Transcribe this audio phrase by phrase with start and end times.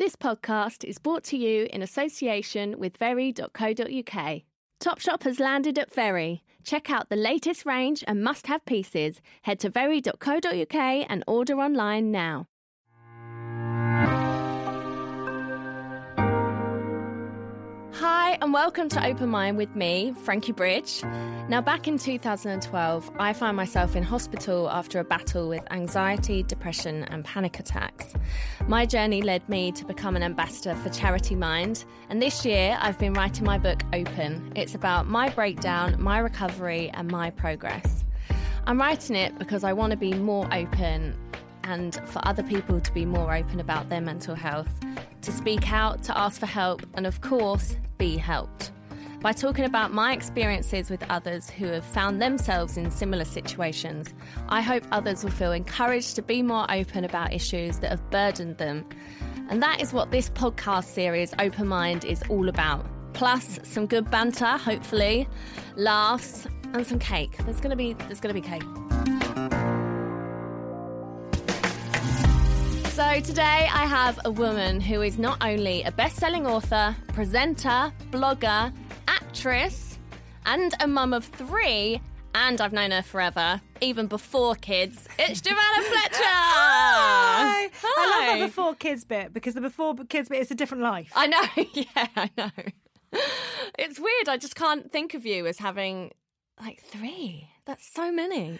[0.00, 4.42] This podcast is brought to you in association with Very.co.uk.
[4.82, 6.42] Topshop has landed at Very.
[6.64, 9.20] Check out the latest range and must have pieces.
[9.42, 12.46] Head to Very.co.uk and order online now.
[18.00, 21.02] Hi, and welcome to Open Mind with me, Frankie Bridge.
[21.50, 27.04] Now, back in 2012, I found myself in hospital after a battle with anxiety, depression,
[27.04, 28.14] and panic attacks.
[28.66, 32.98] My journey led me to become an ambassador for Charity Mind, and this year I've
[32.98, 34.50] been writing my book Open.
[34.56, 38.06] It's about my breakdown, my recovery, and my progress.
[38.66, 41.14] I'm writing it because I want to be more open
[41.64, 44.72] and for other people to be more open about their mental health,
[45.20, 48.72] to speak out, to ask for help, and of course, be helped.
[49.20, 54.14] By talking about my experiences with others who have found themselves in similar situations,
[54.48, 58.56] I hope others will feel encouraged to be more open about issues that have burdened
[58.56, 58.86] them.
[59.50, 62.86] And that is what this podcast series, Open Mind, is all about.
[63.12, 65.28] Plus, some good banter, hopefully,
[65.76, 67.36] laughs, and some cake.
[67.44, 68.62] There's gonna be there's gonna be cake.
[73.00, 78.70] So today I have a woman who is not only a best-selling author, presenter, blogger,
[79.08, 79.98] actress,
[80.44, 82.02] and a mum of three,
[82.34, 85.08] and I've known her forever, even before kids.
[85.18, 86.12] It's Giovanna Fletcher.
[86.12, 87.70] Hi.
[87.72, 87.72] Hi.
[87.82, 91.10] I love the before kids bit because the before kids bit is a different life.
[91.16, 91.42] I know.
[91.72, 92.50] Yeah, I know.
[93.78, 94.28] It's weird.
[94.28, 96.10] I just can't think of you as having
[96.60, 97.48] like three.
[97.64, 98.58] That's so many.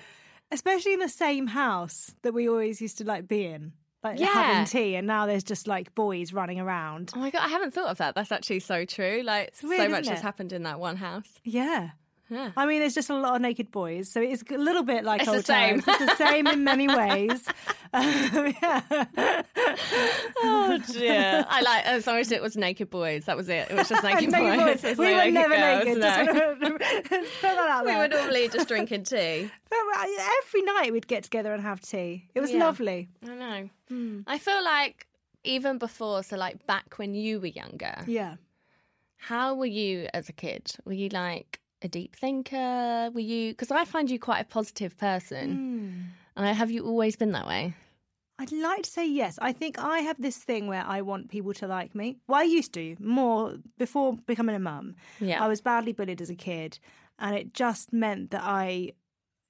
[0.50, 3.74] Especially in the same house that we always used to like be in.
[4.02, 4.26] Like Yeah.
[4.32, 7.12] having tea and now there's just like boys running around.
[7.14, 8.14] Oh my god, I haven't thought of that.
[8.14, 9.22] That's actually so true.
[9.24, 11.28] Like weird, so much has happened in that one house.
[11.44, 11.90] Yeah.
[12.30, 12.52] Yeah.
[12.56, 15.22] I mean, there's just a lot of naked boys, so it's a little bit like
[15.22, 15.80] It's the same.
[15.80, 16.00] times.
[16.00, 17.44] It's the same in many ways.
[17.92, 19.42] Um, yeah.
[20.42, 21.44] Oh dear.
[21.48, 23.24] I like as long as it was naked boys.
[23.24, 23.70] That was it.
[23.70, 24.82] It was just naked, Naked boys.
[24.82, 24.98] boys.
[24.98, 25.98] We no were never girls, naked.
[26.00, 26.78] no.
[26.78, 29.50] Just put that out We were normally just drinking tea.
[29.68, 32.28] But every night we'd get together and have tea.
[32.34, 32.64] It was Yeah.
[32.64, 33.08] lovely.
[33.28, 33.70] I know.
[33.88, 34.20] Hmm.
[34.26, 35.06] I feel like
[35.44, 38.36] even before, so like back when you were younger, Yeah.
[39.16, 40.72] how were you as a kid?
[40.84, 43.10] Were you like a deep thinker?
[43.12, 43.52] Were you?
[43.52, 46.00] Because I find you quite a positive person, Hmm.
[46.36, 47.74] and I, have you always been that way?
[48.38, 49.38] I'd like to say yes.
[49.42, 52.16] I think I have this thing where I want people to like me.
[52.26, 54.96] Well, I used to more before becoming a mum.
[55.20, 55.44] Yeah.
[55.44, 56.78] I was badly bullied as a kid,
[57.18, 58.92] and it just meant that I,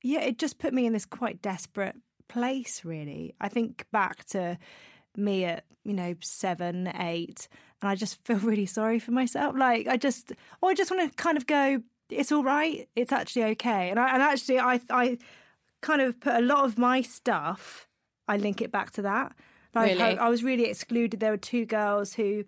[0.02, 1.94] yeah, it just put me in this quite desperate
[2.28, 3.34] place, really.
[3.40, 4.58] I think back to
[5.16, 7.46] me at, you know, seven, eight,
[7.80, 9.54] and I just feel really sorry for myself.
[9.56, 11.80] Like, I just, or I just want to kind of go,
[12.10, 13.90] it's all right, it's actually okay.
[13.90, 15.18] And, I, and actually, I, I
[15.80, 17.88] kind of put a lot of my stuff,
[18.28, 19.32] I link it back to that.
[19.74, 20.18] Like, Really?
[20.18, 21.20] I, I was really excluded.
[21.20, 22.44] There were two girls who,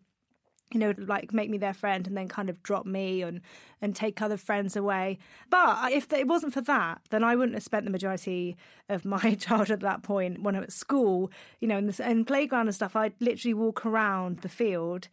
[0.73, 3.41] you know, like make me their friend and then kind of drop me and
[3.81, 5.19] and take other friends away.
[5.51, 8.57] But if it wasn't for that, then I wouldn't have spent the majority
[8.89, 11.31] of my childhood at that point when I'm at school,
[11.61, 12.97] you know, in the in playground and stuff.
[12.97, 15.09] I'd literally walk around the field.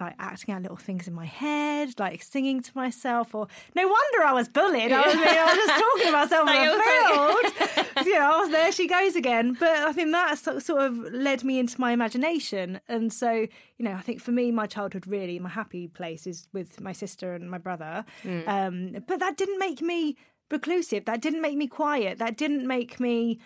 [0.00, 3.46] Like acting out little things in my head, like singing to myself, or
[3.76, 4.90] no wonder I was bullied.
[4.90, 8.06] I was, I was just talking to myself on the field.
[8.06, 9.56] you know, there she goes again.
[9.58, 12.80] But I think that sort sort of led me into my imagination.
[12.88, 16.48] And so, you know, I think for me, my childhood really, my happy place is
[16.52, 18.04] with my sister and my brother.
[18.24, 18.48] Mm.
[18.48, 20.16] Um, but that didn't make me
[20.50, 21.04] reclusive.
[21.04, 22.18] That didn't make me quiet.
[22.18, 23.38] That didn't make me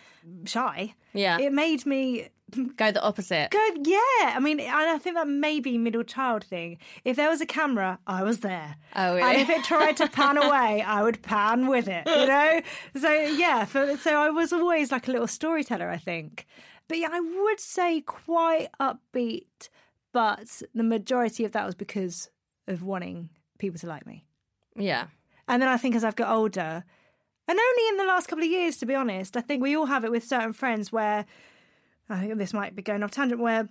[0.45, 0.95] shy.
[1.13, 1.39] Yeah.
[1.39, 2.29] It made me
[2.77, 3.51] Go the opposite.
[3.51, 3.99] Good, yeah.
[4.35, 6.79] I mean, and I think that may be middle child thing.
[7.05, 8.77] If there was a camera, I was there.
[8.97, 9.23] Oh, really?
[9.23, 12.07] And if it tried to pan away, I would pan with it.
[12.07, 12.61] You know.
[12.97, 15.91] So yeah, for, so I was always like a little storyteller.
[15.91, 16.47] I think,
[16.89, 19.69] but yeah, I would say quite upbeat.
[20.13, 22.31] But the majority of that was because
[22.67, 23.29] of wanting
[23.59, 24.25] people to like me.
[24.75, 25.09] Yeah.
[25.47, 26.85] And then I think as I've got older,
[27.49, 29.87] and only in the last couple of years, to be honest, I think we all
[29.87, 31.25] have it with certain friends where
[32.09, 33.69] I think this might be going off tangent where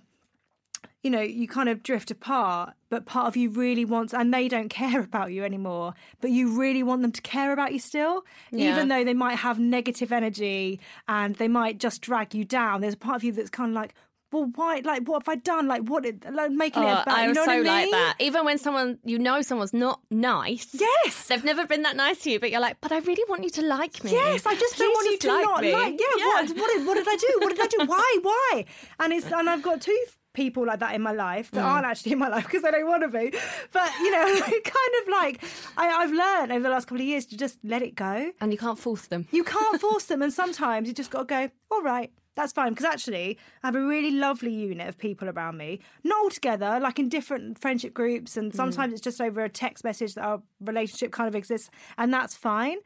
[1.02, 4.46] you know you kind of drift apart but part of you really wants and they
[4.48, 8.24] don't care about you anymore but you really want them to care about you still
[8.52, 8.72] Yeah.
[8.72, 12.94] even though they might have negative energy and they might just drag you down there's
[12.94, 13.94] a part of you that's kind of like
[14.32, 14.82] well, why?
[14.84, 15.66] Like, what have I done?
[15.68, 16.04] Like, what?
[16.30, 17.08] Like, making it Oh, about.
[17.08, 17.66] I you know so what I mean?
[17.66, 18.14] like that.
[18.18, 20.68] Even when someone you know someone's not nice.
[20.72, 21.28] Yes.
[21.28, 23.50] They've never been that nice to you, but you're like, but I really want you
[23.50, 24.12] to like me.
[24.12, 25.72] Yes, I just don't want you to like not me.
[25.72, 26.00] like.
[26.00, 27.38] Yeah, What, what, did, what did I do?
[27.40, 27.78] What did I do?
[27.86, 28.18] Why?
[28.22, 28.64] Why?
[29.00, 30.04] And it's and I've got two
[30.34, 31.54] people like that in my life Mm.
[31.54, 33.32] that aren't actually in my life because I don't want to be.
[33.72, 35.42] But you know, kind of like
[35.76, 38.30] I, I've learned over the last couple of years to just let it go.
[38.40, 39.26] And you can't force them.
[39.32, 41.50] You can't force them, and sometimes you just got to go.
[41.70, 42.12] All right.
[42.38, 45.80] That's fine because actually, I have a really lovely unit of people around me.
[46.04, 48.56] Not all together, like in different friendship groups, and hmm.
[48.56, 51.68] sometimes it's just over a text message that our relationship kind of exists,
[51.98, 52.76] and that's fine.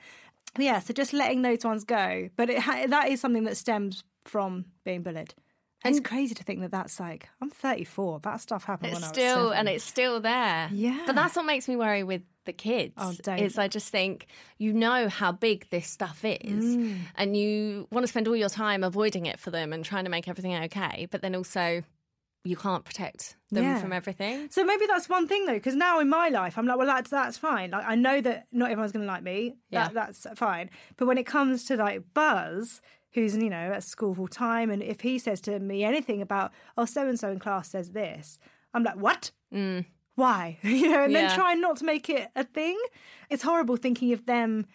[0.58, 4.04] Yeah, so just letting those ones go, but it ha- that is something that stems
[4.24, 5.34] from being bullied.
[5.84, 8.20] And it's crazy to think that that's like I'm 34.
[8.20, 10.70] That stuff happened It's when I was still and it's still there.
[10.72, 11.02] Yeah.
[11.04, 12.94] But that's what makes me worry with the kids.
[12.96, 13.38] Oh, don't.
[13.38, 14.26] Is I just think
[14.58, 16.98] you know how big this stuff is, Mm.
[17.16, 20.10] and you want to spend all your time avoiding it for them and trying to
[20.10, 21.06] make everything okay.
[21.10, 21.82] But then also,
[22.44, 23.80] you can't protect them Yeah.
[23.80, 24.48] from everything.
[24.50, 27.10] So maybe that's one thing though, because now in my life, I'm like, well, that's
[27.10, 27.70] that's fine.
[27.70, 29.54] Like I know that not everyone's going to like me.
[29.70, 29.88] Yeah.
[29.88, 30.70] That, that's fine.
[30.96, 32.80] But when it comes to like Buzz,
[33.12, 36.50] who's you know at school full time, and if he says to me anything about
[36.76, 38.38] oh so and so in class says this,
[38.74, 39.30] I'm like, what?
[40.22, 40.58] Why?
[40.62, 41.26] you know, and Yeah.
[41.28, 42.78] then try not to make it a thing.
[43.30, 44.66] It's horrible thinking of them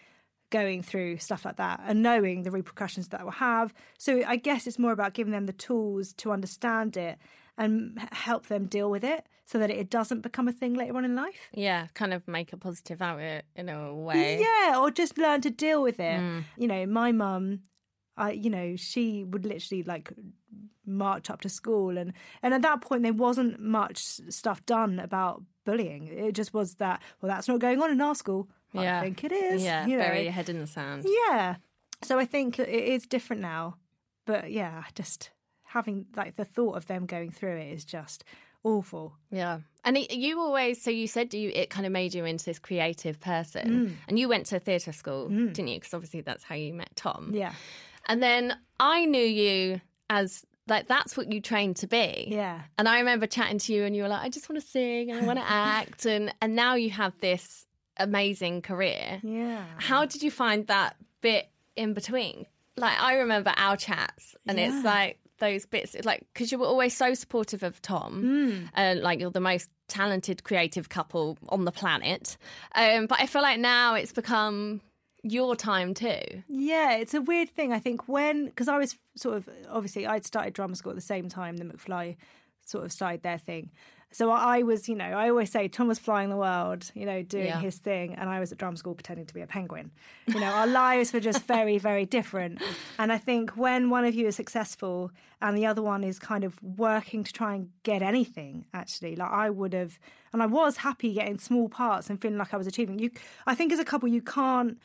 [0.50, 3.74] going through stuff like that and knowing the repercussions that will have.
[3.98, 7.18] So I guess it's more about giving them the tools to understand it
[7.58, 11.06] and help them deal with it so that it doesn't become a thing later on
[11.06, 11.50] in life.
[11.54, 14.40] Yeah, kind of make a positive out of it in a way.
[14.40, 16.20] Yeah, or just learn to deal with it.
[16.20, 16.44] Mm.
[16.58, 17.62] You know, my mum,
[18.18, 20.12] I you know, she would literally like
[20.86, 25.44] march up to school and and at that point there wasn't much stuff done about
[25.66, 26.08] bullying.
[26.08, 28.50] It just was that well that's not going on in our school.
[28.74, 29.00] Yeah.
[29.00, 29.64] I think it is.
[29.64, 30.04] Yeah, you know.
[30.04, 31.06] bury your head in the sand.
[31.28, 31.56] Yeah.
[32.04, 33.78] So I think it is different now.
[34.26, 35.32] But yeah, just
[35.64, 38.24] having like the thought of them going through it is just
[38.64, 39.14] awful.
[39.32, 39.60] Yeah.
[39.84, 42.60] And it, you always, so you said you it kind of made you into this
[42.60, 43.70] creative person.
[43.70, 43.96] Mm.
[44.08, 45.54] And you went to theatre school, mm.
[45.54, 45.80] didn't you?
[45.80, 47.32] Because obviously that's how you met Tom.
[47.34, 47.54] Yeah.
[48.08, 52.28] And then I knew you as like that's what you trained to be.
[52.30, 52.62] Yeah.
[52.78, 55.12] And I remember chatting to you and you were like, I just want to sing
[55.12, 57.66] and I want to act and and now you have this
[57.98, 59.20] amazing career.
[59.24, 59.64] Yeah.
[59.78, 62.46] How did you find that bit in between?
[62.76, 66.96] Like I remember our chats and it's like those bits like because you were always
[66.98, 68.70] so supportive of Tom Mm.
[68.74, 72.38] and like you're the most talented creative couple on the planet
[72.74, 74.82] um but I feel like now it's become
[75.32, 77.72] your time too Yeah, it's a weird thing.
[77.74, 81.02] I think when because I was sort of obviously I'd started drama school at the
[81.02, 82.16] same time the McFly
[82.66, 83.72] sort of started their thing.
[84.10, 87.22] So I was, you know, I always say Tom was flying the world, you know,
[87.24, 87.60] doing Yeah.
[87.60, 89.92] his thing, and I was at drama school pretending to be a penguin.
[90.28, 92.62] You know, our lives were just very, very different.
[93.00, 96.46] And I think when one of you is successful and the other one is kind
[96.46, 100.00] of working to try and get anything, actually, like I would have,
[100.32, 103.00] and I was happy getting small parts and feeling like I was achieving.
[103.00, 103.12] You,
[103.46, 104.80] I think as a couple, you can't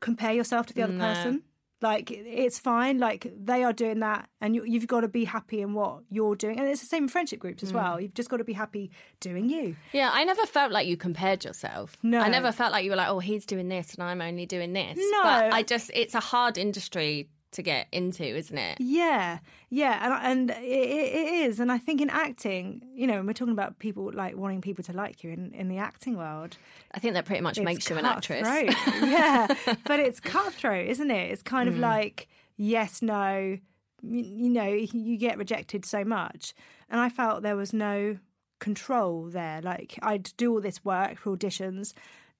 [0.00, 1.04] compare yourself to the other No.
[1.14, 1.42] person.
[1.82, 2.98] Like it's fine.
[2.98, 6.36] Like they are doing that, and you, you've got to be happy in what you're
[6.36, 6.58] doing.
[6.60, 7.66] And it's the same in friendship groups Mm.
[7.68, 7.98] as well.
[7.98, 9.76] You've just got to be happy doing you.
[9.92, 11.96] Yeah, I never felt like you compared yourself.
[12.02, 12.20] No.
[12.20, 14.74] I never felt like you were like, oh, he's doing this and I'm only doing
[14.74, 14.98] this.
[14.98, 15.22] No.
[15.22, 18.78] But I just, it's a hard industry to get into, isn't it?
[18.80, 19.38] Yeah,
[19.70, 21.58] yeah, and and it, it is.
[21.60, 24.84] And I think in acting, you know, when we're talking about people like wanting people
[24.84, 26.56] to like you in in the acting world,
[26.92, 28.46] I think that pretty much makes you an actress.
[29.02, 29.46] yeah,
[29.86, 31.30] but it's cutthroat, isn't it?
[31.30, 31.80] It's kind of Mm.
[31.80, 33.58] like yes, no.
[34.02, 36.54] You, you know, you get rejected so much,
[36.88, 38.16] and I felt there was no
[38.58, 39.60] control there.
[39.62, 41.92] Like I'd do all this work for auditions,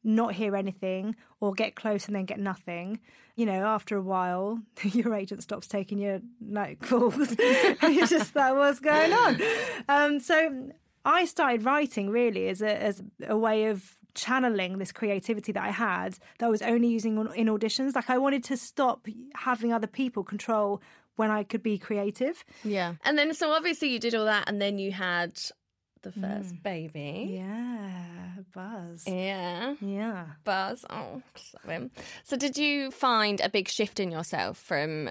[0.03, 3.01] not hear anything, or get close and then get nothing.
[3.37, 7.35] You know, after a while, your agent stops taking your night calls.
[7.83, 9.43] you're just like, what's going on?
[9.89, 10.71] Um, so
[11.05, 15.71] I started writing really as a as a way of channeling this creativity that I
[15.71, 17.95] had that I was only using in auditions.
[17.95, 20.83] Like I wanted to stop having other people control
[21.17, 22.45] when I could be creative.
[22.65, 22.95] Yeah.
[23.05, 25.39] And then, so obviously you did all that and then you had
[26.03, 26.63] the first Mm.
[26.63, 27.31] baby.
[27.35, 29.05] Yeah, buzz.
[29.07, 29.75] Yeah.
[29.81, 30.27] Yeah.
[30.45, 30.85] Buzz.
[30.89, 31.23] Oh,
[31.65, 31.91] love him.
[32.25, 35.11] So, did you find a big shift in yourself from?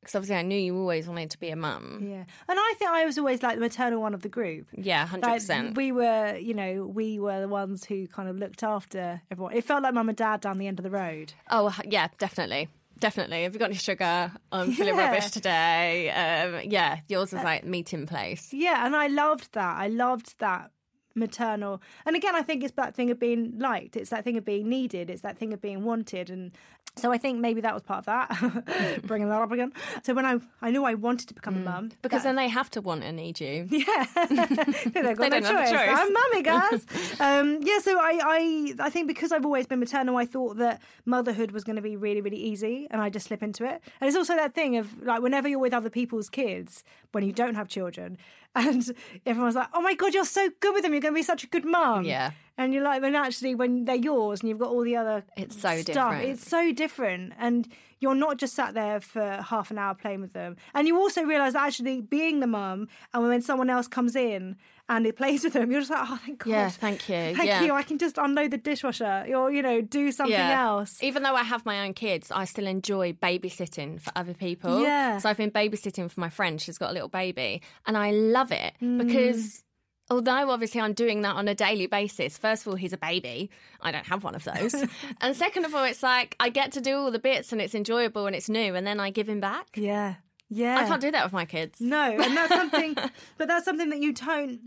[0.00, 2.00] Because obviously, I knew you always wanted to be a mum.
[2.02, 2.24] Yeah.
[2.48, 4.66] And I think I was always like the maternal one of the group.
[4.72, 5.76] Yeah, hundred Like, percent.
[5.76, 9.52] we were, you know, we were the ones who kind of looked after everyone.
[9.54, 11.34] It felt like mum and dad down the end of the road.
[11.50, 12.68] Oh, yeah, definitely.
[13.00, 13.42] Definitely.
[13.44, 14.30] Have you got any sugar?
[14.52, 15.06] I'm feeling Yeah.
[15.10, 16.10] rubbish today.
[16.10, 18.52] Um, yeah, yours was like meeting place.
[18.52, 19.76] Yeah, and I loved that.
[19.78, 20.70] I loved that
[21.14, 21.80] maternal.
[22.06, 23.96] And again, I think it's that thing of being liked.
[23.96, 25.10] It's that thing of being needed.
[25.10, 26.30] It's that thing of being wanted.
[26.30, 26.52] And
[26.96, 29.72] So I think maybe that was part of that, bringing that up again.
[30.02, 32.70] So when I I knew I wanted to become a mum, Because then they have
[32.70, 33.66] to want and need you.
[33.70, 35.70] yeah, got They no don't have a choice.
[35.70, 35.98] choice.
[36.00, 36.86] I'm mummy, guys.
[37.20, 40.80] um, yeah, so I, I I think because I've always been maternal, I thought that
[41.04, 43.80] motherhood was going to be really really easy, and I just slip into it.
[44.00, 47.32] And it's also that thing of like whenever you're with other people's kids when you
[47.32, 48.18] don't have children,
[48.54, 48.84] and
[49.26, 50.92] everyone's like, "Oh my god, you're so good with them.
[50.92, 52.32] You're going to be such a good mum." Yeah.
[52.60, 55.54] And you're like, when actually, when they're yours and you've got all the other It's
[55.58, 56.24] so stuff, different.
[56.28, 57.32] it's so different.
[57.38, 57.66] And
[58.00, 60.56] you're not just sat there for half an hour playing with them.
[60.74, 64.56] And you also realise actually being the mum, and when someone else comes in
[64.90, 66.50] and it plays with them, you're just like, oh, thank God.
[66.50, 67.34] Yeah, thank you.
[67.36, 67.62] Thank Yeah.
[67.62, 67.72] you.
[67.74, 71.02] I can just unload the dishwasher or, you know, do something else.
[71.02, 74.82] Even though I have my own kids, I still enjoy babysitting for other people.
[74.82, 75.16] Yeah.
[75.18, 76.60] So I've been babysitting for my friend.
[76.60, 77.62] She's got a little baby.
[77.86, 78.98] And I love it Mm.
[79.06, 79.62] because
[80.10, 83.50] although obviously I'm doing that on a daily basis, first of all, he's a baby.
[83.80, 84.74] I don't have one of those.
[85.20, 87.74] and second of all, it's like I get to do all the bits and it's
[87.74, 89.66] enjoyable and it's new and then I give him back.
[89.76, 90.16] Yeah.
[90.48, 90.78] Yeah.
[90.80, 91.80] I can't do that with my kids.
[91.80, 92.94] No, and that's something,
[93.38, 94.60] but that's something that you don't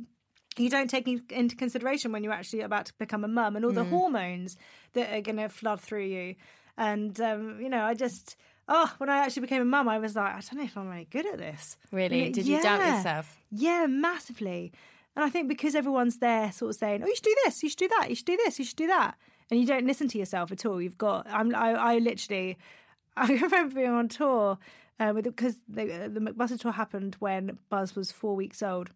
[0.56, 3.72] you don't take into consideration when you're actually about to become a mum and all
[3.72, 3.76] Mm.
[3.76, 4.56] the hormones
[4.94, 6.36] that are going to flood through you.
[6.78, 8.36] And um, you know, I just
[8.70, 10.88] oh, when I actually became a mum, I was like, I don't know if I'm
[10.90, 11.76] very good at this.
[11.92, 12.30] Really?
[12.30, 13.38] Did you doubt yourself?
[13.52, 14.72] Yeah, massively.
[15.16, 17.70] And I think because everyone's there, sort of saying, "Oh, you should do this, you
[17.70, 19.16] should do that, you should do this, you should do that,"
[19.52, 20.82] and you don't listen to yourself at all.
[20.82, 22.58] You've got, I'm, I, I literally,
[23.18, 24.58] I remember being on tour
[25.00, 28.90] uh, with because the, the McBusted tour happened when Buzz was four weeks old.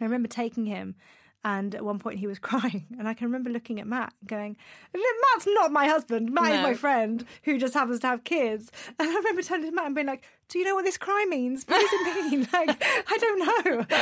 [0.00, 0.94] I remember taking him.
[1.44, 4.56] And at one point he was crying, and I can remember looking at Matt, going,
[4.94, 6.30] "Matt's not my husband.
[6.32, 9.72] Matt is my friend who just happens to have kids." And I remember turning to
[9.74, 11.64] Matt and being like, "Do you know what this cry means?
[11.64, 12.40] What does it mean?
[12.52, 13.86] like, I don't know."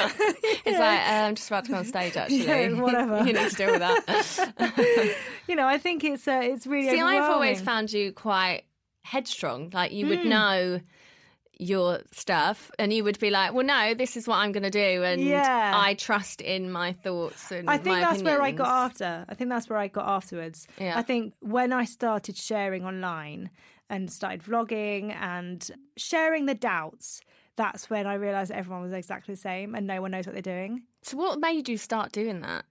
[0.67, 2.45] It's like, uh, I'm just about to go on stage actually.
[2.47, 3.19] Yeah, whatever.
[3.19, 5.17] you need to deal with that.
[5.49, 6.91] you know, I think it's uh, it's really.
[6.91, 8.65] See, I've always found you quite
[9.03, 9.71] headstrong.
[9.73, 10.29] Like you would Hmm.
[10.29, 10.81] know
[11.61, 14.71] your stuff and you would be like, well, no, this is what I'm going to
[14.71, 15.03] do.
[15.05, 15.73] And Yeah.
[15.75, 19.27] I trust in my thoughts and I think that's where I got after.
[19.29, 20.67] I think that's where I got afterwards.
[20.79, 20.99] Yeah.
[20.99, 23.51] I think when I started sharing online
[23.91, 27.21] and started vlogging and sharing the doubts,
[27.57, 30.41] that's when I realised everyone was exactly the same and no one knows what they're
[30.43, 30.85] doing.
[31.03, 32.65] So what made you start doing that?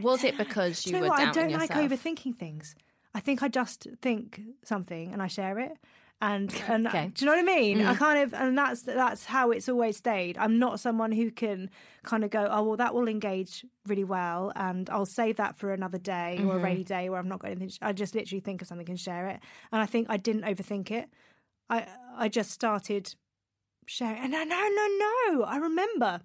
[0.00, 1.20] Was it because you you know were what?
[1.20, 1.70] I don't yourself?
[1.70, 2.74] like overthinking things.
[3.14, 5.78] I think I just think something and I share it.
[6.20, 7.10] And and Okay.
[7.14, 7.84] do you know what I mean?
[7.84, 7.98] I mm.
[7.98, 10.38] kind of and that's that's how it's always stayed.
[10.38, 11.70] I'm not someone who can
[12.04, 15.72] kind of go, oh well, that will engage really well, and I'll save that for
[15.72, 16.64] another day or a mm-hmm.
[16.64, 17.78] rainy day where I'm not going to.
[17.82, 19.40] I just literally think of something and share it.
[19.72, 21.08] And I think I didn't overthink it.
[21.68, 23.14] I I just started
[23.86, 24.18] sharing.
[24.22, 24.88] And no, no, no,
[25.30, 25.42] no.
[25.44, 26.20] I remember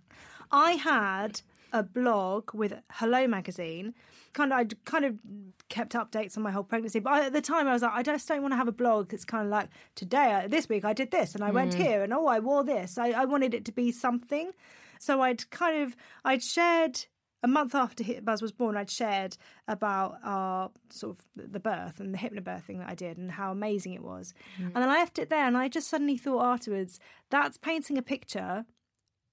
[0.52, 1.42] I had
[1.74, 3.94] a blog with Hello Magazine.
[4.34, 5.20] Kind of, I kind of
[5.68, 8.04] kept updates on my whole pregnancy, but I, at the time I was like, I
[8.04, 10.86] just don't want to have a blog that's kind of like today, uh, this week
[10.86, 12.98] I did this, and I went here, and oh, I wore this.
[12.98, 14.52] I, I wanted it to be something,
[15.00, 17.06] so I'd kind of, I'd shared
[17.44, 19.36] a month after Buzz was born, I'd shared
[19.68, 23.94] about our sort of the birth and the hypnobirthing that I did and how amazing
[23.94, 24.34] it was.
[24.60, 28.02] And then I left it there, and I just suddenly thought afterwards, that's painting a
[28.02, 28.66] picture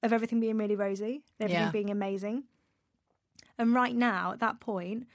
[0.02, 1.70] of everything being really rosy, everything Yeah.
[1.70, 2.44] being amazing.
[3.58, 5.06] And right now, at that point,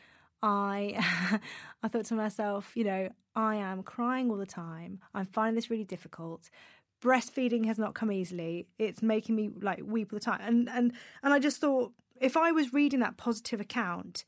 [0.41, 1.39] I
[1.83, 4.99] I thought to myself, you know, I am crying all the time.
[5.13, 6.49] I'm finding this really difficult.
[7.01, 8.67] Breastfeeding has not come easily.
[8.77, 10.41] It's making me like weep all the time.
[10.43, 14.25] And and and I just thought if I was reading that positive account,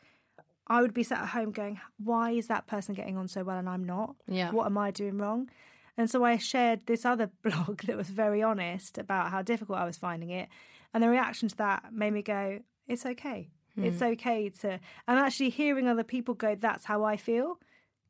[0.67, 3.57] I would be sat at home going, why is that person getting on so well
[3.57, 4.15] and I'm not?
[4.27, 4.51] Yeah.
[4.51, 5.49] What am I doing wrong?
[5.97, 9.85] And so I shared this other blog that was very honest about how difficult I
[9.85, 10.49] was finding it.
[10.93, 13.49] And the reaction to that made me go, it's okay.
[13.77, 14.13] It's mm.
[14.13, 14.79] okay to.
[15.07, 17.59] And actually hearing other people go, that's how I feel,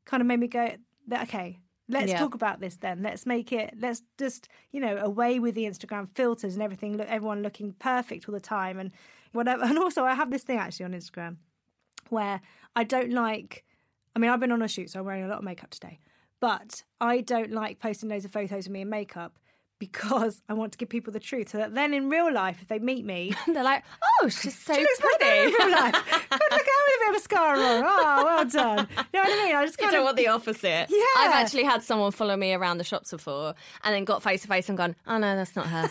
[0.04, 0.76] kind of made me go,
[1.12, 1.58] okay,
[1.88, 2.18] let's Yeah.
[2.18, 3.02] talk about this then.
[3.02, 7.08] Let's make it, let's just, you know, away with the Instagram filters and everything, look,
[7.08, 8.92] everyone looking perfect all the time and
[9.32, 9.62] whatever.
[9.64, 11.36] And also, I have this thing actually on Instagram
[12.08, 12.40] where
[12.74, 13.64] I don't like.
[14.14, 15.98] I mean, I've been on a shoot, so I'm wearing a lot of makeup today.
[16.40, 19.38] But I don't like posting loads of photos of me in makeup
[19.78, 21.50] because I want to give people the truth.
[21.50, 23.82] So that then in real life, if they meet me, They're like,
[24.22, 25.70] oh, she's so she looks much better in pretty.
[25.70, 25.92] real life.
[26.10, 27.84] Good, look how many bit of mascara on.
[27.86, 28.88] Oh, well done.
[28.90, 29.54] You know what I mean?
[29.56, 30.86] I just You kind don't of want the opposite.
[30.88, 31.04] Yeah.
[31.18, 33.54] I've actually had someone follow me around the shops before
[33.84, 35.88] and then got face to face and gone, oh no, that's not her.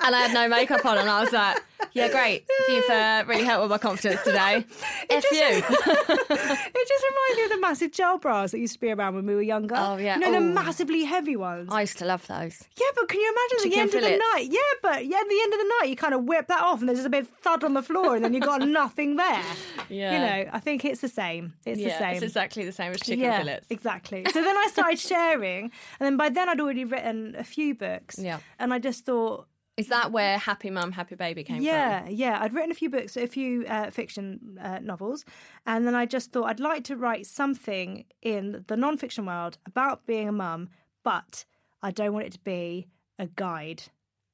[0.00, 1.62] and I had no makeup on and I was like,
[1.98, 2.46] Yeah, great.
[2.68, 4.64] You've uh, really helped with my confidence today.
[5.10, 5.38] F you.
[5.40, 9.26] it just reminds me of the massive gel bras that used to be around when
[9.26, 9.74] we were younger.
[9.76, 10.14] Oh, yeah.
[10.14, 10.52] You know, the Ooh.
[10.52, 11.68] massively heavy ones.
[11.70, 12.62] I used to love those.
[12.78, 14.48] Yeah, but can you imagine at the Chicken end of the night?
[14.50, 16.80] Yeah, but yeah, at the end of the night, you kind of whip that off,
[16.80, 19.16] and there's just a bit of thud on the floor, and then you've got nothing
[19.16, 19.44] there.
[19.88, 20.12] Yeah.
[20.12, 21.54] You know, I think it's the same.
[21.64, 22.14] It's the same.
[22.14, 23.66] it's exactly the same as chicken yeah, fillets.
[23.70, 24.24] exactly.
[24.32, 28.18] So then I started sharing, and then by then I'd already written a few books.
[28.18, 28.38] Yeah.
[28.58, 29.46] and I just thought,
[29.78, 31.64] Is that where Happy Mum, Happy Baby came from?
[31.64, 32.38] yeah, yeah.
[32.40, 35.24] I'd written a few books, a few uh, fiction uh, novels,
[35.66, 40.04] and then I just thought I'd like to write something in the non-fiction world about
[40.04, 40.68] being a mum,
[41.04, 41.44] but
[41.80, 42.88] I don't want it to be
[43.20, 43.84] a guide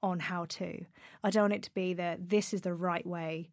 [0.03, 0.85] on how to.
[1.23, 3.51] I don't want it to be that this is the right way.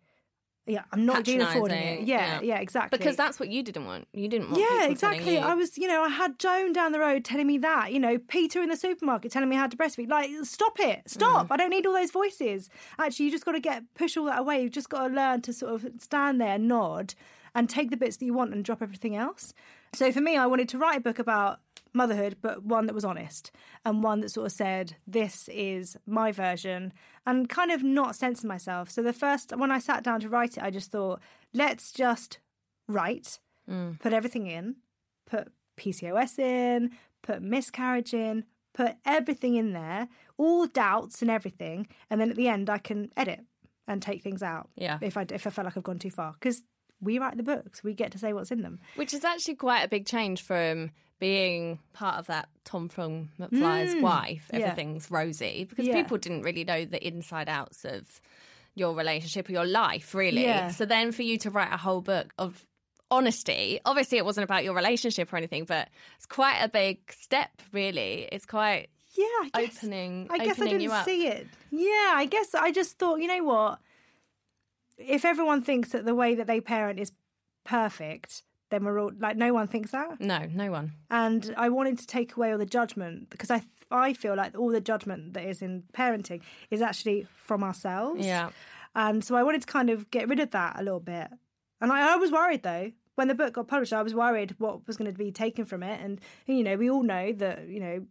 [0.67, 2.01] Yeah, I'm not doing affording it.
[2.01, 2.55] Yeah, yeah.
[2.55, 2.97] yeah, exactly.
[2.97, 4.07] Because that's what you didn't want.
[4.13, 5.33] You didn't want yeah, people exactly.
[5.33, 5.39] you.
[5.39, 8.19] I was, you know, I had Joan down the road telling me that, you know,
[8.19, 10.09] Peter in the supermarket telling me how to breastfeed.
[10.09, 11.47] Like, stop it, stop.
[11.47, 11.51] Mm.
[11.51, 12.69] I don't need all those voices.
[12.99, 14.61] Actually, you just got to get push all that away.
[14.61, 17.15] You've just got to learn to sort of stand there, nod,
[17.55, 19.53] and take the bits that you want and drop everything else.
[19.93, 21.59] So for me, I wanted to write a book about
[21.93, 23.51] motherhood, but one that was honest
[23.85, 26.93] and one that sort of said, this is my version
[27.25, 28.89] and kind of not censoring myself.
[28.89, 31.19] So the first, when I sat down to write it, I just thought,
[31.53, 32.39] let's just
[32.87, 33.99] write, mm.
[33.99, 34.77] put everything in,
[35.29, 40.07] put PCOS in, put miscarriage in, put everything in there,
[40.37, 41.87] all doubts and everything.
[42.09, 43.41] And then at the end, I can edit
[43.87, 44.69] and take things out.
[44.75, 44.97] Yeah.
[45.01, 46.33] If I, if I felt like I've gone too far.
[46.33, 46.63] Because
[47.01, 48.79] we write the books, we get to say what's in them.
[48.95, 53.95] Which is actually quite a big change from being part of that Tom from McFly's
[54.01, 54.49] wife.
[54.51, 54.59] Mm.
[54.59, 54.65] yeah.
[54.65, 55.93] Everything's rosy because Yeah.
[55.93, 58.19] people didn't really know the inside outs of
[58.75, 60.41] your relationship or your life, really.
[60.43, 60.69] Yeah.
[60.69, 62.65] So then for you to write a whole book of
[63.11, 67.51] honesty, obviously it wasn't about your relationship or anything, but it's quite a big step,
[67.71, 68.27] really.
[68.31, 70.27] It's quite Yeah, I guess, opening.
[70.29, 71.47] I guess I opening you didn't see it.
[71.69, 73.79] Yeah, I guess I just thought, you know what?
[74.97, 77.11] If everyone thinks that the way that they parent is
[77.63, 80.19] perfect, then we're all like, no one thinks that.
[80.19, 80.93] No, no one.
[81.11, 83.61] And I wanted to take away all the judgment because I
[83.91, 88.25] I feel like all the judgment that is in parenting is actually from ourselves.
[88.25, 88.49] Yeah.
[88.95, 91.27] And so I wanted to kind of get rid of that a little bit.
[91.81, 92.91] And I, I was worried though.
[93.15, 95.83] When the book got published, I was worried what was going to be taken from
[95.83, 95.99] it.
[96.01, 98.05] And, you know, we all know that, you know,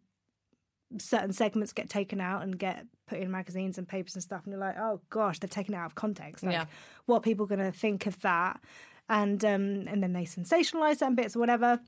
[0.99, 4.43] certain segments get taken out and get put in magazines and papers and stuff.
[4.45, 6.45] And you're like, oh gosh, they've taken it out of context.
[6.45, 6.64] Like, Yeah.
[7.07, 8.61] what are people going to think of that?
[9.11, 11.81] And, um, and then they sensationalize certain bits or whatever.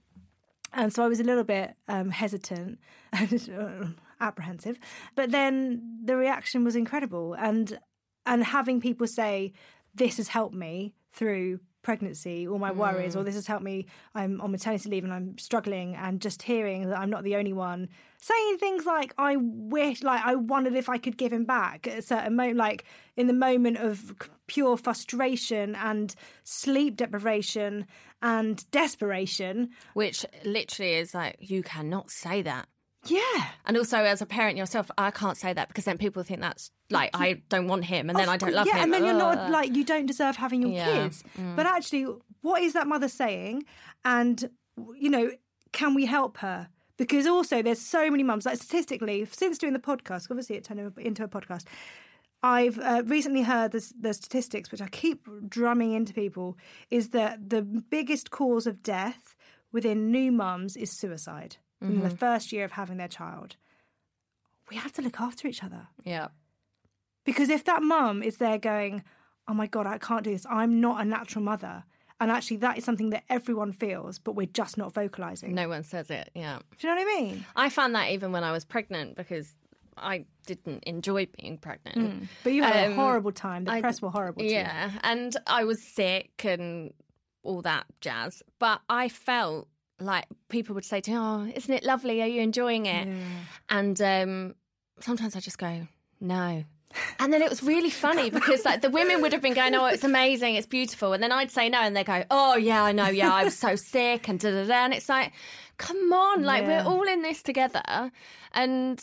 [0.74, 2.78] And so I was a little bit um, hesitant
[3.12, 4.78] and apprehensive.
[5.14, 7.34] But then the reaction was incredible.
[7.34, 7.78] And
[8.24, 9.52] and having people say,
[9.94, 13.24] This has helped me through pregnancy, all my worries, or mm.
[13.26, 16.98] this has helped me, I'm on maternity leave and I'm struggling, and just hearing that
[16.98, 20.98] I'm not the only one, saying things like, I wish, like, I wondered if I
[20.98, 22.84] could give him back at a certain moment, like
[23.16, 24.14] in the moment of
[24.46, 26.14] pure frustration and
[26.44, 27.86] sleep deprivation
[28.22, 29.70] and desperation.
[29.94, 32.68] Which literally is like, you cannot say that.
[33.06, 33.46] Yeah.
[33.66, 36.70] And also, as a parent yourself, I can't say that because then people think that's
[36.90, 38.78] like I don't want him, and then I don't love yeah, him.
[38.78, 40.86] Yeah, and then you're not like you don't deserve having your Yeah.
[40.86, 41.02] Mm.
[41.02, 41.24] kids.
[41.56, 42.06] But actually,
[42.42, 43.64] what is that mother saying?
[44.04, 44.50] And
[44.96, 45.30] you know,
[45.72, 46.68] can we help her?
[46.96, 48.46] Because also, there's so many mums.
[48.46, 51.64] Like statistically, since doing the podcast, obviously it turned into a podcast.
[52.44, 56.58] I've uh, recently heard the, the statistics, which I keep drumming into people,
[56.90, 59.36] is that the biggest cause of death
[59.70, 62.08] within new mums is suicide in Mm-hmm.
[62.08, 63.56] the first year of having their child.
[64.70, 65.88] We have to look after each other.
[66.04, 66.28] yeah,
[67.24, 69.02] Because if that mum is there going,
[69.48, 71.84] oh my God, I can't do this, I'm not a natural mother.
[72.20, 75.54] And actually, that is something that everyone feels, but we're just not vocalizing.
[75.54, 76.30] no one says it.
[76.34, 77.44] Yeah, Do you know what I mean?
[77.56, 79.54] I found that even when I was pregnant because
[79.96, 82.28] I didn't enjoy being pregnant.
[82.44, 83.64] But you had Um, a horrible time.
[83.64, 84.48] The I- press were horrible too.
[84.48, 86.94] Yeah, and I was sick and
[87.42, 88.42] all that jazz.
[88.60, 89.68] But I felt
[90.04, 92.22] like people would say to me, "Oh, isn't it lovely?
[92.22, 93.06] Are you enjoying it?"
[93.68, 94.54] And um,
[95.00, 95.86] sometimes I just go,
[96.20, 96.64] "No."
[97.18, 99.86] And then it was really funny because like the women would have been going, "Oh,
[99.86, 102.92] it's amazing, it's beautiful," and then I'd say no, and they go, "Oh yeah, I
[102.92, 104.74] know, yeah, I was so sick," and da da da.
[104.84, 105.32] And it's like,
[105.78, 106.84] come on, like Yeah.
[106.84, 108.12] we're all in this together,
[108.52, 109.00] and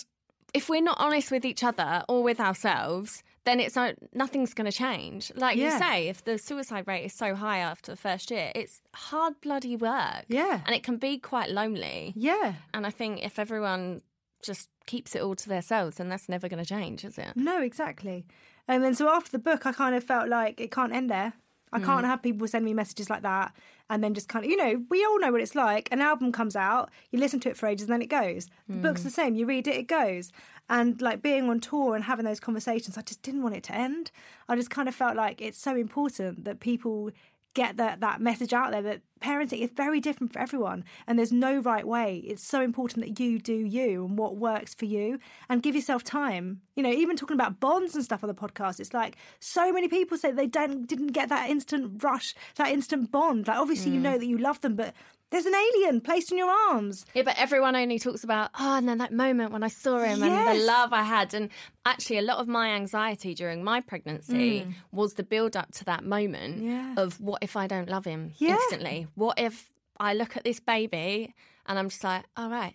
[0.53, 3.75] if we're not honest with each other or with ourselves, then it's
[4.13, 5.31] nothing's going to change.
[5.35, 8.81] Like you say, if the suicide rate is so high after the first year, it's
[8.93, 10.25] hard bloody work.
[10.27, 10.61] Yeah.
[10.65, 12.13] And it can be quite lonely.
[12.15, 12.53] Yeah.
[12.73, 14.01] And I think if everyone
[14.43, 17.35] just keeps it all to themselves, then that's never going to change, is it?
[17.35, 18.27] No, exactly.
[18.67, 21.33] And then so after the book, I kind of felt like it can't end there.
[21.71, 21.85] I mm.
[21.85, 23.53] can't have people send me messages like that
[23.89, 25.89] and then just kind of, you know, we all know what it's like.
[25.91, 28.47] An album comes out, you listen to it for ages, and then it goes.
[28.67, 29.05] The book's mm.
[29.05, 29.35] the same.
[29.35, 30.31] You read it, it goes.
[30.69, 33.75] And like being on tour and having those conversations, I just didn't want it to
[33.75, 34.11] end.
[34.47, 37.09] I just kind of felt like it's so important that people
[37.53, 41.31] get that that message out there that parenting is very different for everyone and there's
[41.31, 42.23] no right way.
[42.25, 46.03] It's so important that you do you and what works for you and give yourself
[46.03, 46.61] time.
[46.75, 49.87] You know even talking about bonds and stuff on the podcast it's like so many
[49.87, 53.47] people say they don't didn't get that instant rush that instant bond.
[53.47, 54.03] Like obviously you mm.
[54.03, 54.93] know that you love them but
[55.31, 58.87] there's an alien placed in your arms Yeah, but everyone only talks about, oh, and
[58.89, 61.33] then that moment when I saw him and the love I had.
[61.33, 61.49] And
[61.85, 66.03] actually, a lot of my anxiety during my pregnancy was the build up to that
[66.03, 66.63] moment Mm.
[66.65, 66.93] Yeah.
[66.97, 68.53] of what if I don't love him Yeah.
[68.55, 69.07] instantly?
[69.15, 71.33] What if I look at this baby
[71.65, 72.73] and I'm just like, all right.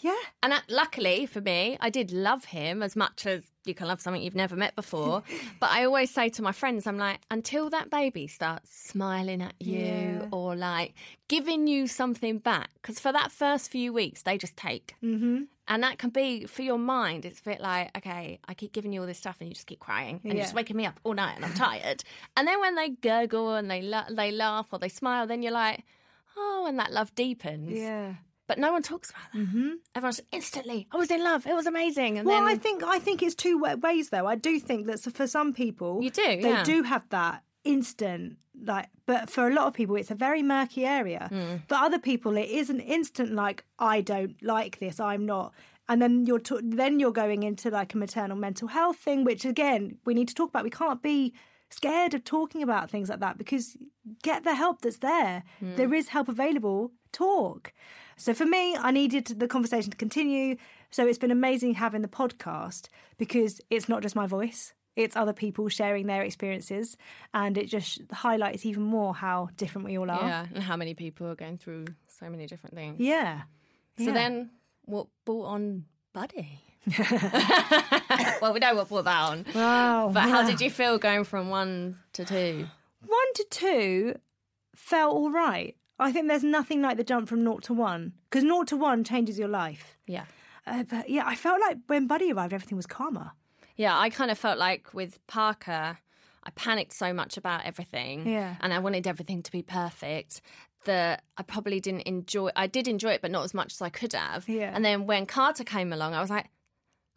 [0.00, 3.86] Yeah And uh, luckily for me, I did love him as much as you can
[3.88, 5.22] love something you've never met before.
[5.60, 9.54] but I always say to my friends, I'm like, until that baby starts smiling at
[9.60, 10.26] you Yeah.
[10.32, 10.94] or like
[11.28, 14.94] giving you something back, because for that first few weeks, they just take.
[15.04, 15.42] Mm-hmm.
[15.68, 17.24] And that can be for your mind.
[17.24, 19.66] It's a bit like, okay, I keep giving you all this stuff, and you just
[19.68, 22.02] keep crying, and you're just waking me up all night, and I'm tired.
[22.36, 25.52] and then when they gurgle and they la- they laugh or they smile, then you're
[25.52, 25.84] like,
[26.36, 27.78] oh, and that love deepens.
[27.78, 28.14] yeah
[28.50, 29.38] But no one talks about that.
[29.38, 29.68] Mm-hmm.
[29.94, 31.46] Everyone's instantly, I was in love.
[31.46, 32.18] It was amazing.
[32.18, 33.56] And Well, then I think I think it's two
[33.88, 34.26] ways though.
[34.26, 36.64] I do think that for some people, You do, they yeah.
[36.64, 40.84] do have that instant like, but for a lot of people, it's a very murky
[40.84, 41.28] area.
[41.30, 41.56] Hmm.
[41.68, 44.98] For other people, it is an instant like, I don't like this.
[45.00, 45.54] I'm not.
[45.88, 49.98] And then you're then you're going into like a maternal mental health thing, which again
[50.04, 50.64] we need to talk about.
[50.64, 51.34] We can't be
[51.70, 53.76] scared of talking about things like that because
[54.22, 55.44] get the help that's there.
[55.60, 55.76] Hmm.
[55.76, 56.92] There is help available.
[57.12, 57.72] Talk.
[58.20, 60.56] So for me, I needed the conversation to continue.
[60.90, 64.74] So it's been amazing having the podcast because it's not just my voice.
[64.96, 66.96] It's other people sharing their experiences,
[67.32, 70.26] and it just highlights even more how different we all are.
[70.26, 73.00] yeah, and how many people are going through so many different things.
[73.00, 73.42] Yeah.
[73.98, 74.12] So Yeah.
[74.12, 74.50] then,
[74.84, 76.58] what brought on Buddy?
[78.42, 79.46] well, we know what brought that on.
[79.54, 80.10] Wow.
[80.12, 82.66] But how did you feel going from one to two?
[83.06, 84.14] one to two
[84.74, 85.76] felt all right.
[86.00, 89.04] I think there's nothing like the jump from naught to one because naught to one
[89.04, 89.96] changes your life.
[90.06, 90.24] Yeah.
[90.66, 93.32] Uh, but yeah, I felt like when Buddy arrived, everything was calmer.
[93.76, 95.98] Yeah, I kind of felt like with Parker,
[96.44, 98.28] I panicked so much about everything.
[98.28, 98.56] Yeah.
[98.60, 100.42] And I wanted everything to be perfect
[100.84, 103.90] that I probably didn't enjoy I did enjoy it, but not as much as I
[103.90, 104.48] could have.
[104.48, 104.70] Yeah.
[104.74, 106.46] And then when Carter came along, I was like,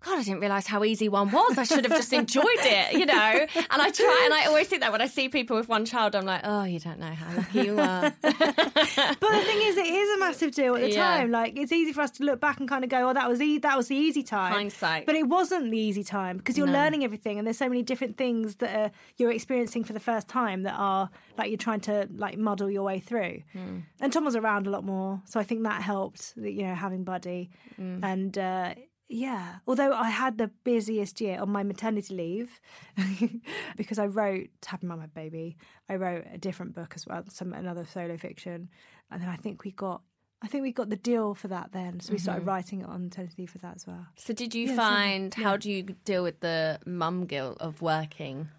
[0.06, 1.58] God, I didn't realise how easy one was.
[1.58, 3.14] I should have just enjoyed it, you know?
[3.56, 6.16] And I try, and I always think that when I see people with one child,
[6.16, 8.14] I'm like, oh, you don't know how lucky you are.
[8.24, 11.18] But the thing is, it is a massive deal at the Yeah.
[11.18, 11.32] time.
[11.32, 13.42] Like it's easy for us to look back and kind of go, "Oh, that was
[13.42, 15.06] e- that was the easy time." Hindsight.
[15.06, 18.18] but it wasn't the easy time because you're learning everything, and there's so many different
[18.18, 22.08] things that are, you're experiencing for the first time that are like you're trying to
[22.16, 23.42] like muddle your way through.
[23.54, 23.80] Hmm.
[24.02, 26.34] And Tom was around a lot more, so I think that helped.
[26.38, 28.04] You know, having Buddy, Hmm.
[28.04, 28.38] and.
[28.38, 28.74] uh
[29.10, 32.60] yeah, although I had the busiest year on my maternity leave
[33.78, 34.50] because I wrote
[34.82, 35.58] Mum Had Baby.
[35.90, 38.70] I wrote a different book as well, some another solo fiction,
[39.12, 40.02] and then I think we got
[40.42, 42.24] I think we got the deal for that then, so we Mm-hmm.
[42.24, 44.08] started writing it on maternity leave for that as well.
[44.18, 47.82] So did you Yeah, so- find, how do you deal with the mum guilt of
[47.82, 48.50] working?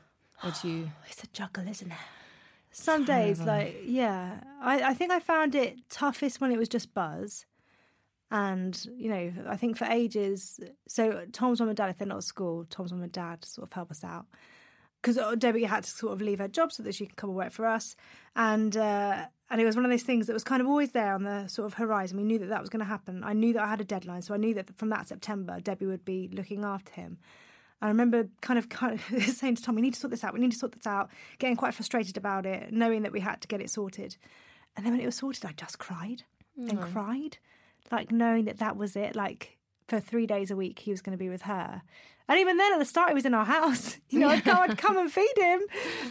[0.43, 0.91] Or do you...
[1.11, 1.99] It's a juggle, isn't it?
[2.71, 6.93] Some days, like yeah, I, I think I found it toughest when it was just
[6.95, 7.45] Buzz,
[8.35, 10.59] and you know I think for ages.
[10.89, 13.69] So Tom's mum and dad, if they're not at school, Tom's mum and dad sort
[13.69, 14.27] of help us out
[15.01, 17.37] because Debbie had to sort of leave her job so that she could come and
[17.37, 17.95] work for us,
[18.35, 21.15] and uh, and it was one of those things that was kind of always there
[21.15, 22.17] on the sort of horizon.
[22.17, 23.23] We knew that that was going to happen.
[23.23, 25.87] I knew that I had a deadline, so I knew that from that September, Debbie
[25.87, 27.19] would be looking after him.
[27.81, 30.35] I remember kind of, kind of saying to Tom, "We need to sort this out.
[30.35, 33.41] We need to sort this out." Getting quite frustrated about it, knowing that we had
[33.43, 34.17] to get it sorted.
[34.77, 36.25] And then when it was sorted, I just cried
[36.57, 37.39] and cried,
[37.91, 39.17] like knowing that that was it.
[39.17, 41.83] Like for three days a week, he was going to be with her.
[42.27, 43.99] And even then, at the start, he was in our house.
[44.11, 45.61] You know, I'd go, I'd come and feed him,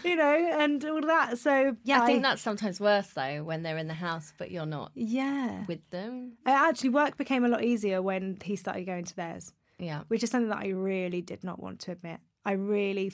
[0.04, 1.38] you know, and all that.
[1.38, 4.66] So Yeah, I think that's sometimes worse though when they're in the house but you're
[4.66, 5.64] not yeah.
[5.68, 6.34] with them.
[6.46, 9.54] Uh, Actually, work became a lot easier when he started going to theirs.
[9.80, 10.02] Yeah.
[10.10, 12.20] which is something that I really did not want to admit.
[12.46, 13.14] I really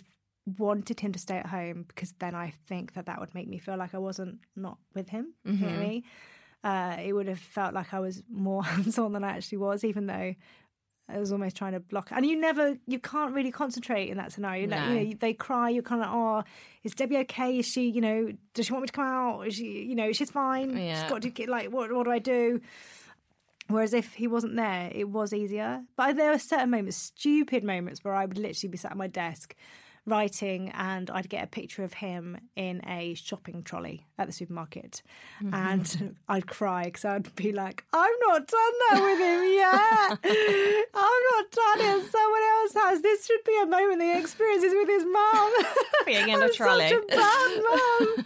[0.58, 3.60] wanted him to stay at home because then I think that that would make me
[3.60, 5.34] feel like I wasn't not with him.
[5.46, 6.04] You know I mean?
[6.64, 10.08] Uh, it would have felt like I was more hands-on than I actually was, even
[10.08, 10.36] though
[11.08, 12.10] I was almost trying to block.
[12.12, 14.68] And you never, you can't really concentrate in that scenario.
[14.68, 15.70] Like, you know, they cry.
[15.70, 16.44] You're kind of, oh,
[16.84, 17.58] is Debbie okay?
[17.58, 19.48] Is she, you know, does she want me to come out?
[19.48, 20.78] Is she, you know, she's fine.
[20.78, 21.02] Yeah.
[21.02, 22.62] She's got to get like, what, what do I do?
[23.70, 25.84] Whereas if he wasn't there, it was easier.
[25.96, 29.08] But there were certain moments, stupid moments, where I would literally be sat at my
[29.08, 29.56] desk
[30.06, 35.02] writing and I'd get a picture of him in a shopping trolley at the supermarket
[35.42, 35.54] mm-hmm.
[35.54, 40.20] and I'd cry because I'd be like, I'm not done that with him yet.
[40.94, 42.12] I'm not done it.
[42.12, 43.02] Someone else has.
[43.02, 45.54] This should be a moment he experiences with his mum.
[46.06, 46.90] Being in a trolley.
[46.90, 48.26] Such a bad mum.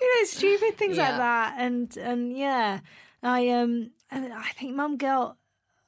[0.00, 1.08] you know, stupid things yeah.
[1.08, 1.54] like that.
[1.58, 2.80] And and yeah,
[3.22, 5.36] I um I think mum guilt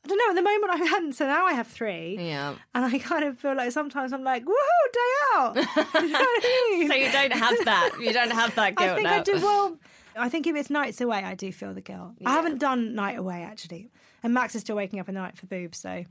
[0.07, 0.31] I don't know.
[0.31, 2.17] At the moment, I hadn't, so now I have three.
[2.17, 2.55] Yeah.
[2.77, 5.01] And I kind of feel like sometimes I'm like, woohoo, day
[5.35, 5.57] out.
[6.03, 6.89] you know I mean?
[6.89, 7.91] so you don't have that.
[8.01, 8.91] You don't have that guilt.
[8.91, 9.17] I think now.
[9.17, 9.33] I do.
[9.35, 9.79] Well,
[10.17, 12.13] I think if it's nights away, I do feel the guilt.
[12.19, 12.29] Yeah.
[12.29, 13.91] I haven't done night away actually,
[14.23, 16.05] and Max is still waking up at night for boobs, so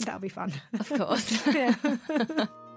[0.00, 0.52] that'll be fun.
[0.78, 1.42] Of course.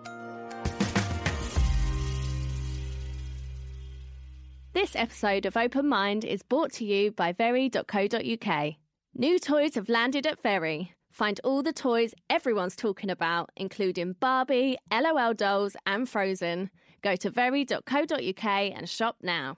[4.74, 8.76] This episode of Open Mind is brought to you by Very.co.uk.
[9.14, 10.94] New toys have landed at Very.
[11.10, 16.72] Find all the toys everyone's talking about, including Barbie, LOL dolls, and Frozen.
[17.02, 19.58] Go to very.co.uk and shop now.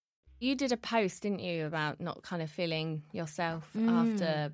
[0.41, 3.87] You did a post, didn't you, about not kind of feeling yourself mm.
[3.87, 4.51] after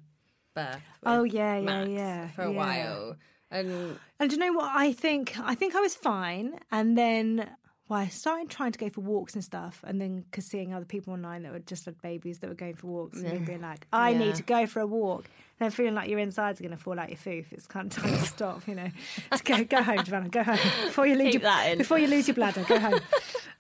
[0.54, 0.82] birth?
[1.06, 2.28] Oh yeah, yeah, yeah.
[2.28, 2.58] For a yeah.
[2.58, 3.16] while,
[3.50, 5.40] and and do you know what I think?
[5.40, 7.50] I think I was fine, and then
[7.90, 10.86] well, I started trying to go for walks and stuff, and then cause seeing other
[10.86, 13.62] people online that were just had babies that were going for walks, and then being
[13.62, 14.18] like, I yeah.
[14.18, 16.84] need to go for a walk, and then feeling like your insides are going to
[16.84, 17.46] fall out your foof.
[17.52, 18.90] It's kind of time to stop, you know.
[19.32, 22.28] Just go, go home, Giovanna, go home before you lose Keep your before you lose
[22.28, 22.66] your bladder.
[22.68, 23.00] Go home.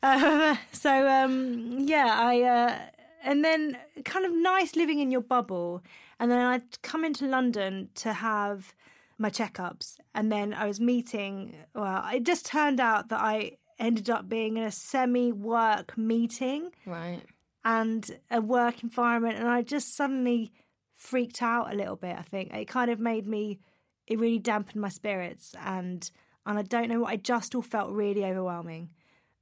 [0.03, 2.79] uh, so um, yeah, I uh,
[3.23, 5.83] and then kind of nice living in your bubble,
[6.19, 8.75] and then I'd come into London to have
[9.17, 11.55] my checkups, and then I was meeting.
[11.73, 16.71] Well, it just turned out that I ended up being in a semi work meeting.
[16.85, 17.21] Right.
[17.63, 19.37] And a work environment.
[19.37, 20.51] And I just suddenly
[20.95, 22.53] freaked out a little bit, I think.
[22.53, 23.59] It kind of made me,
[24.07, 25.53] it really dampened my spirits.
[25.63, 26.09] And,
[26.45, 28.89] and I don't know what, I just all felt really overwhelming.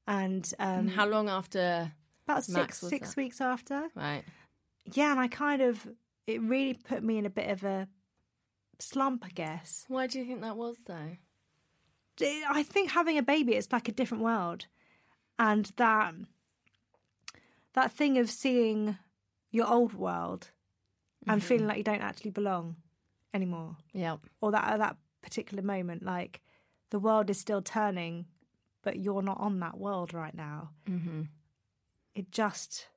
[0.08, 1.91] And, um, and how long after?
[2.28, 3.17] About six, six that?
[3.17, 3.88] weeks after.
[3.95, 4.24] Right.
[4.91, 5.12] Yeah.
[5.12, 5.88] And I kind of,
[6.26, 7.88] it really put me in a bit of a
[8.80, 9.86] slump, I guess.
[9.88, 11.17] Why do you think that was, though?
[12.21, 14.67] I think having a baby is like a different world,
[15.38, 16.13] and that
[17.73, 18.97] that thing of seeing
[19.51, 20.51] your old world
[21.28, 21.47] and mm-hmm.
[21.47, 22.75] feeling like you don't actually belong
[23.34, 23.78] anymore.
[23.93, 24.17] Yeah.
[24.41, 26.41] Or that at that particular moment, like
[26.89, 28.25] the world is still turning,
[28.82, 30.69] but you're not on that world right now.
[30.89, 31.23] Mm-hmm.
[32.15, 32.88] It just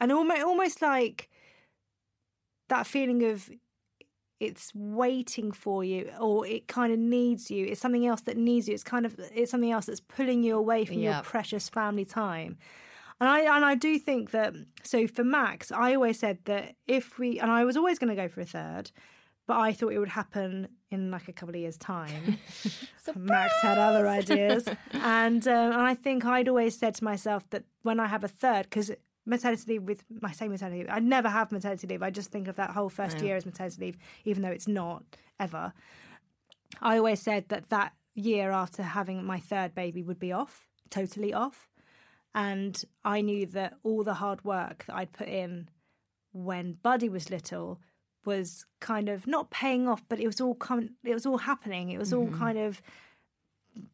[0.00, 1.30] and almost almost like
[2.68, 3.50] that feeling of
[4.44, 7.66] it's waiting for you or it kind of needs you.
[7.66, 8.74] It's something else that needs you.
[8.74, 12.58] It's kind of it's something else that's pulling you away from your precious family time.
[13.20, 17.18] And I and I do think that so for Max I always said that if
[17.18, 18.90] we and I was always going to go for a third
[19.46, 22.38] but I thought it would happen in like a couple of years time.
[23.16, 24.66] Max had other ideas.
[24.92, 28.28] And um, and I think I'd always said to myself that when I have a
[28.28, 28.90] third because
[29.26, 30.90] maternity leave with my same maternity leave.
[30.90, 32.02] I never have maternity leave.
[32.02, 33.24] I just think of that whole first yeah.
[33.24, 35.02] year as maternity leave, even though it's not
[35.40, 35.72] ever.
[36.80, 41.32] I always said that that year after having my third baby would be off, totally
[41.32, 41.68] off.
[42.34, 45.68] And I knew that all the hard work that I'd put in
[46.32, 47.80] when Buddy was little
[48.24, 51.90] was kind of not paying off, but it was all com- it was all happening.
[51.90, 52.32] It was mm-hmm.
[52.32, 52.82] all kind of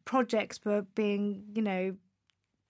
[0.05, 1.95] projects were being, you know,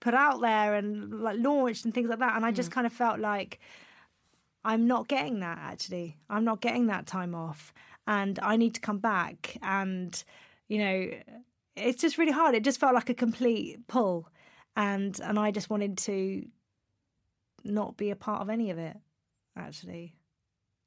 [0.02, 2.36] put out there and like launched and things like that.
[2.36, 2.74] And I just mm.
[2.74, 3.60] kind of felt like
[4.64, 6.18] I'm not getting that actually.
[6.28, 7.72] I'm not getting that time off.
[8.06, 9.56] And I need to come back.
[9.62, 10.22] And,
[10.68, 11.10] you know,
[11.76, 12.56] it's just really hard.
[12.56, 14.28] It just felt like a complete pull.
[14.74, 16.46] And and I just wanted to
[17.62, 18.96] not be a part of any of it,
[19.56, 20.16] actually.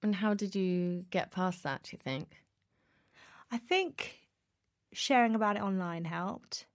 [0.04, 2.36] And how did you get past that, do you think?
[3.49, 4.19] I think
[4.91, 6.65] sharing about it online helped.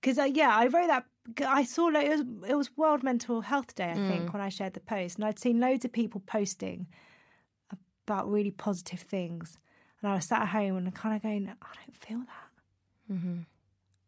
[0.00, 1.04] Because, uh, yeah, I wrote that
[1.46, 4.32] I saw like, it was it was World Mental Health Day, I think, mm.
[4.32, 6.86] when I shared the post, and I'd seen loads of people posting
[8.06, 9.58] about really positive things,
[10.00, 13.14] and I was sat at home and kind of going, I don't feel that.
[13.14, 13.38] Mm-hmm.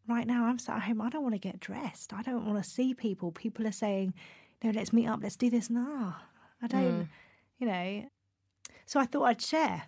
[0.07, 1.01] Right now, I'm sat at home.
[1.01, 2.13] I don't want to get dressed.
[2.13, 3.31] I don't want to see people.
[3.31, 4.13] People are saying,
[4.63, 5.19] "No, let's meet up.
[5.21, 6.13] Let's do this." No,
[6.61, 7.03] I don't.
[7.03, 7.07] Mm.
[7.59, 8.05] You know,
[8.85, 9.83] so I thought I'd share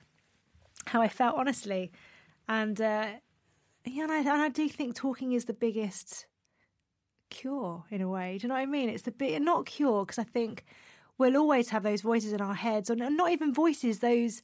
[0.85, 1.91] how I felt honestly,
[2.47, 3.07] and uh,
[3.85, 6.27] yeah, and I, and I do think talking is the biggest
[7.29, 8.37] cure in a way.
[8.37, 8.89] Do you know what I mean?
[8.89, 10.65] It's the bit not cure because I think
[11.17, 14.41] we'll always have those voices in our heads, or not even voices, those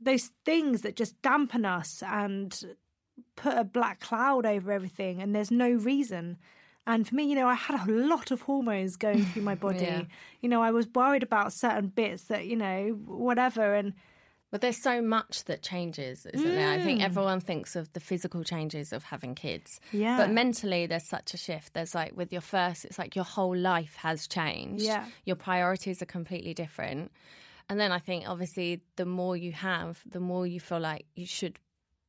[0.00, 2.76] those things that just dampen us and
[3.34, 6.38] put a black cloud over everything, and there's no reason.
[6.86, 9.84] And for me, you know, I had a lot of hormones going through my body.
[9.84, 10.04] Yeah.
[10.40, 13.74] You know, I was worried about certain bits that, you know, whatever.
[13.74, 13.92] And
[14.50, 16.70] But there's so much that changes, isn't there?
[16.70, 19.78] I think everyone thinks of the physical changes of having kids.
[19.92, 20.16] Yeah.
[20.16, 21.74] But mentally, there's such a shift.
[21.74, 24.84] There's like with your first, it's like your whole life has changed.
[24.84, 25.04] Yeah.
[25.26, 27.12] Your priorities are completely different.
[27.68, 31.26] And then I think obviously the more you have, the more you feel like you
[31.26, 31.58] should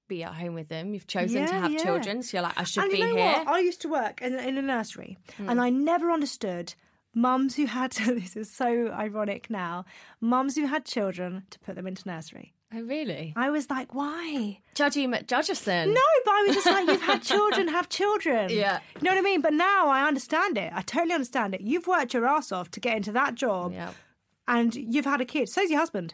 [0.08, 0.94] be at home with them.
[0.94, 1.84] You've chosen to have yeah.
[1.84, 2.24] children.
[2.24, 3.34] So you're like, I should and be you know here.
[3.34, 3.48] what?
[3.50, 5.50] I used to work in, in a nursery, Hmm.
[5.50, 6.74] and I never understood
[7.14, 9.86] mums who had this is so ironic now
[10.22, 12.54] mums who had children to put them into nursery.
[12.72, 13.34] Oh, really?
[13.36, 14.60] I was like, why?
[14.76, 15.88] Judgy McJudgerson.
[15.88, 18.52] No, but I was just like, you've had children, have children.
[18.52, 18.80] Yeah.
[18.96, 19.42] You know what I mean?
[19.42, 20.72] But now I understand it.
[20.76, 21.62] I totally understand it.
[21.62, 23.74] You've worked your ass off to get into that job
[24.48, 25.50] and you've had a kid.
[25.50, 26.14] So's your husband.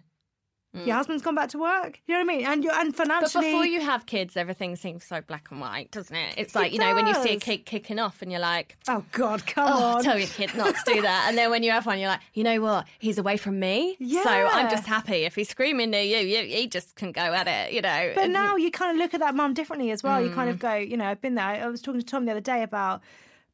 [0.84, 2.00] Your husband's gone back to work.
[2.08, 2.46] You know what I mean?
[2.46, 2.98] And you and Mm.
[2.98, 6.34] But financially before you have kids, everything seems so black and white, doesn't it?
[6.38, 8.78] It's like, It you know, when you see a kid kicking off and you're like,
[8.88, 10.04] Oh God, come oh, on.
[10.04, 11.26] tell your kid not to do that.
[11.30, 12.86] And then when you have one, you're like, you know what?
[13.00, 13.96] He's away from me.
[14.00, 15.24] So I'm just happy.
[15.26, 18.12] If he's screaming near you, you he just can go at it, you know.
[18.16, 20.22] But And- now you kind of look at that mum differently as well.
[20.24, 20.54] You kind Mm.
[20.54, 21.46] of go, you know, I've been there.
[21.46, 23.02] I was talking to Tom the other day about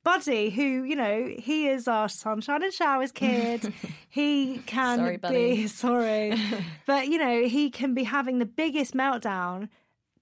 [0.04, 3.72] Buddy, who, you know, he is our sunshine and showers kid.
[4.10, 6.34] he can Sorry, be sorry.
[6.88, 9.70] but, you know, he can be having the biggest meltdown,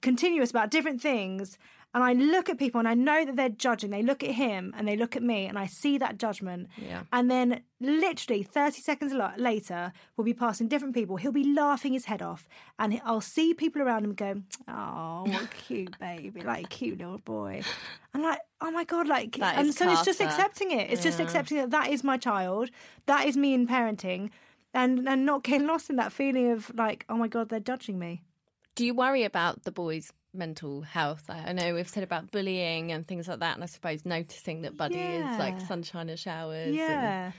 [0.01, 1.57] continuous about different things.
[1.91, 3.89] And I look at people and I know that they're judging.
[3.89, 6.67] They look at him and they look at me and I see that judgment.
[6.77, 7.01] Yeah.
[7.11, 11.17] And then literally 30 seconds later, we'll be passing different people.
[11.17, 12.47] He'll be laughing his head off.
[12.77, 17.17] And I'll see people around him go, oh, what a cute baby, like cute little
[17.17, 17.63] boy.
[18.13, 20.91] I'm like, oh my God, like, and so it's just accepting it.
[20.91, 22.69] It's just accepting that that is my child.
[23.07, 24.29] That is me in parenting.
[24.75, 27.97] And, and not getting lost in that feeling of like, oh my God, they're judging
[27.97, 28.21] me.
[28.79, 31.25] Do you worry about the boys' mental health?
[31.29, 34.77] I know we've said about bullying and things like that, and I suppose noticing that
[34.77, 36.67] Buddy is like sunshine and showers.
[36.67, 37.31] and- Yeah,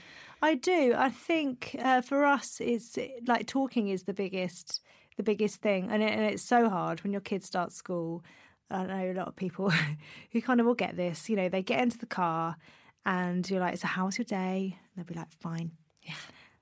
[0.43, 0.93] I do.
[0.95, 4.81] I think uh, for us, it's like talking is the biggest,
[5.17, 8.23] the biggest thing, and, it, and it's so hard when your kids start school.
[8.69, 9.71] I know a lot of people
[10.31, 11.27] who kind of will get this.
[11.27, 12.55] You know, they get into the car,
[13.03, 15.71] and you're like, "So, how was your day?" And they'll be like, "Fine."
[16.03, 16.13] Yeah.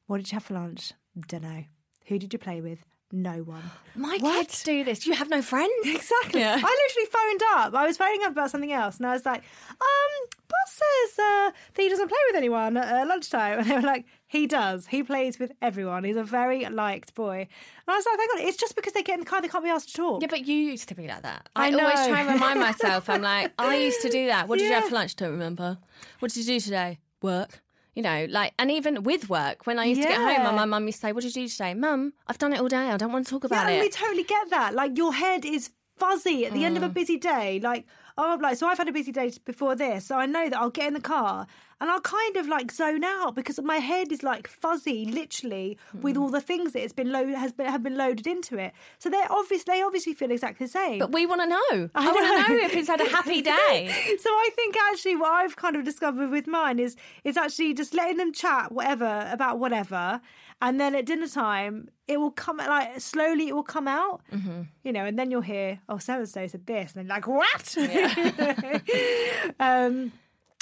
[0.07, 0.93] What did you have for lunch?
[1.27, 1.65] Don't know.
[2.07, 2.85] Who did you play with?
[3.11, 3.63] No one.
[3.95, 4.47] My What?
[4.47, 5.07] kids do this.
[5.07, 5.71] You have no friends?
[5.85, 6.41] Exactly.
[6.41, 6.53] Yeah.
[6.63, 7.73] I literally phoned up.
[7.73, 9.41] I was phoning up about something else, and I was like,
[9.71, 13.75] "Um, Buzz says uh, that he doesn't play with anyone at uh, lunchtime." And they
[13.75, 14.85] were like, "He does.
[14.87, 16.03] He plays with everyone.
[16.03, 18.47] He's a very liked boy." And I was like, "Thank God!
[18.47, 20.27] It's just because they get in the car, they can't be asked to talk." Yeah,
[20.29, 21.49] but you used to be like that.
[21.55, 23.09] I I, always try and remind myself.
[23.09, 24.47] I'm like, I used to do that.
[24.47, 25.15] What did you have for lunch?
[25.15, 25.79] Don't remember.
[26.19, 26.99] What did you do today?
[27.23, 27.61] Work.
[27.95, 30.65] You know, like, and even with work, when I used to get home, and my
[30.65, 32.13] mum used to say, "What did you do today, Mum?
[32.27, 32.77] I've done it all day.
[32.89, 33.69] I don't want to talk about it.
[33.69, 34.73] yeah, and we it." totally get that.
[34.73, 36.85] Like your head is fuzzy at the end of Mm.
[36.85, 37.59] a busy day.
[37.59, 37.85] Like,
[38.17, 40.69] oh, like, so I've had a busy day before this, so I know that I'll
[40.69, 41.45] get in the car
[41.81, 46.15] and I'll kind of like zone out because my head is like fuzzy, literally, with
[46.15, 46.21] Mm.
[46.21, 48.73] all the things that it's been loaded has been have been loaded into it.
[48.97, 49.63] So they're obvious.
[49.63, 50.99] They obviously feel exactly the same.
[50.99, 51.89] but we want to know.
[51.95, 53.89] I, I want to know if he's had a happy day.
[54.19, 57.93] so I think actually what I've kind of discovered with mine is is actually just
[57.93, 60.21] letting them chat whatever about whatever,
[60.61, 64.61] and then at dinner time it will come like slowly it will come out, Mm-hmm.
[64.83, 67.27] you know, and then you'll hear oh so and so said this, and then like
[67.27, 67.75] what?
[69.59, 70.11] um,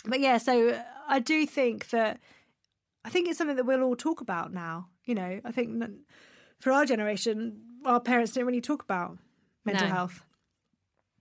[0.06, 2.20] but yeah, so I do think that
[3.06, 4.89] I think it's something that we'll all talk about now.
[5.06, 5.91] You know, I think that
[6.60, 9.17] for our generation, our parents didn't really talk about
[9.65, 9.93] mental No.
[9.93, 10.22] health.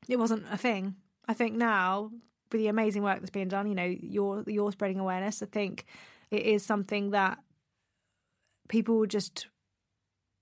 [0.08, 0.96] It wasn't a thing.
[1.28, 2.10] I think now,
[2.52, 5.42] with the amazing work that's being done, you know, you're you're spreading awareness.
[5.42, 5.84] I think
[6.30, 7.38] it is something that
[8.68, 9.46] people will just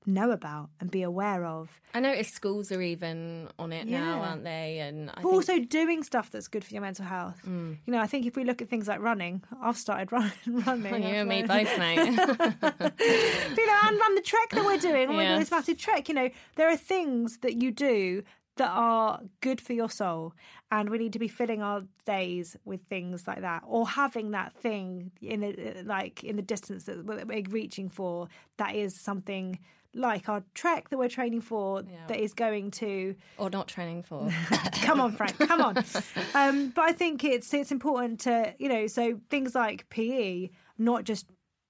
[0.06, 1.70] know about and be aware of.
[1.94, 4.80] I notice schools are even on it now, aren't they?
[4.80, 7.40] And I But think, also doing stuff that's good for your mental health.
[7.44, 7.74] Hmm.
[7.86, 10.92] You know, I think if we look at things like running, I've started run, running.
[10.94, 11.98] Oh, you and me both, mate.
[12.06, 16.08] you know, and, and the trek that we're doing, oh my god, this massive trek.
[16.08, 18.22] You know, there are things that you do
[18.56, 20.32] that are good for your soul,
[20.70, 24.54] and we need to be filling our days with things like that, or having that
[24.54, 28.28] thing in the like in the distance that we're we're reaching for.
[28.58, 29.58] That is something
[29.94, 32.06] like our trek that we're training for Yeah.
[32.08, 34.28] that is going to or not training for.
[34.82, 35.76] come on frank come on
[36.34, 41.04] um, but i think it's it's important to you know so things like pe not
[41.04, 41.26] just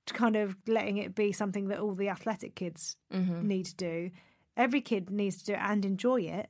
[0.07, 4.11] kind of letting it be something that all the athletic kids need to do.
[4.55, 6.49] Every kid needs to do it and enjoy it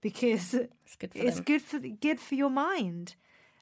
[0.00, 0.54] because
[0.86, 1.44] It's good for it's them.
[1.44, 3.14] good for good for your mind.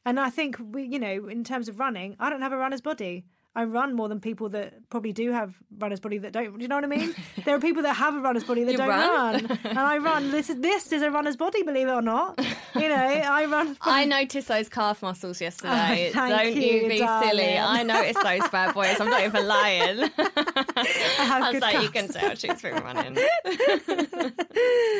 [0.06, 2.80] And I think we, you know, in terms of running, I don't have a runner's
[2.80, 3.24] body.
[3.56, 6.56] I run more than people that probably do have runner's body that don't.
[6.56, 7.14] Do you know what I mean?
[7.44, 9.44] there are people that have a runner's body that You don't run?
[9.46, 9.58] run.
[9.64, 10.32] and I run.
[10.32, 12.38] This is this is a runner's body, believe it or not.
[12.74, 13.76] You know, I run.
[13.82, 16.08] I noticed those calf muscles yesterday.
[16.10, 17.28] Oh, thank Don't you, you, be darling.
[17.30, 17.56] silly.
[17.58, 18.98] I noticed those bad boys.
[19.00, 20.10] I'm not even lying.
[20.18, 22.12] I have I was good like, you calves.
[22.12, 23.16] can tell she's been running.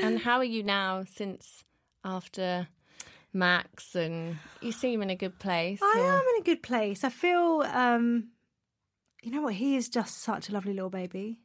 [0.03, 1.65] and how are you now since
[2.05, 2.69] after
[3.33, 3.95] Max?
[3.95, 5.81] And you seem in a good place.
[5.83, 7.05] I or- am in a good place.
[7.05, 8.29] I feel, um,
[9.25, 9.55] you know what?
[9.55, 11.41] He is just such a lovely little baby.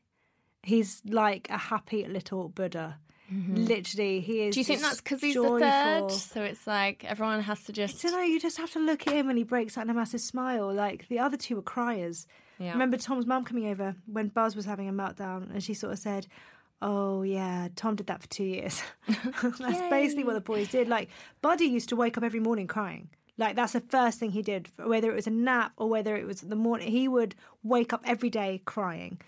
[0.63, 2.99] He's like a happy little Buddha.
[3.31, 4.45] Literally, he is.
[4.45, 4.49] Mm-hmm.
[4.51, 5.59] Do you think that's because he's joyful.
[5.59, 6.11] the third?
[6.11, 8.01] So it's like everyone has to I just.
[8.01, 8.21] don't know.
[8.21, 10.73] You just have to look at him when he breaks out in a massive smile.
[10.73, 12.25] Like the other two were criers.
[12.57, 12.71] Yeah.
[12.71, 15.99] Remember Tom's mum coming over when Buzz was having a meltdown, and she sort of
[15.99, 16.25] said,
[16.81, 20.87] "Oh yeah, Tom did that for two years." that's basically what the boys did.
[20.87, 21.09] Like
[21.41, 23.09] Buddy used to wake up every morning crying.
[23.39, 26.27] Like that's the first thing he did, whether it was a nap or whether it
[26.27, 26.91] was the morning.
[26.91, 29.21] He would wake up every day crying,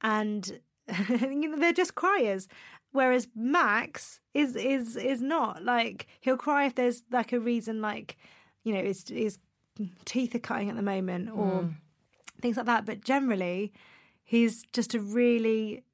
[0.00, 0.60] and
[1.10, 2.48] you know they're just criers.
[2.92, 8.16] Whereas Max is is is not like he'll cry if there's like a reason, like
[8.64, 9.38] you know his his
[10.06, 11.68] teeth are cutting at the moment or hmm.
[12.40, 12.86] things like that.
[12.86, 13.74] But generally,
[14.24, 15.84] he's just a really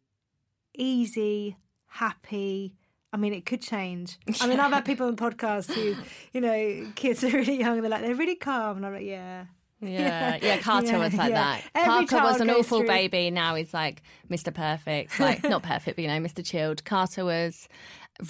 [0.79, 1.57] easy,
[1.89, 2.77] happy.
[3.17, 4.19] I mean, it could change.
[4.43, 5.95] I mean, I've had people on podcasts who,
[6.35, 7.77] you know, kids are really young.
[7.77, 9.47] and They're like they're really calm, and I'm like, yeah.
[9.81, 10.59] Yeah, yeah.
[10.59, 11.59] Carter Yeah, was like yeah.
[11.61, 11.63] that.
[11.75, 13.31] Every Parker was an awful through- baby.
[13.31, 14.53] Now he's like Mr.
[14.53, 15.19] Perfect.
[15.19, 16.45] Like not perfect, but you know, Mr.
[16.45, 16.85] Chilled.
[16.85, 17.69] Carter was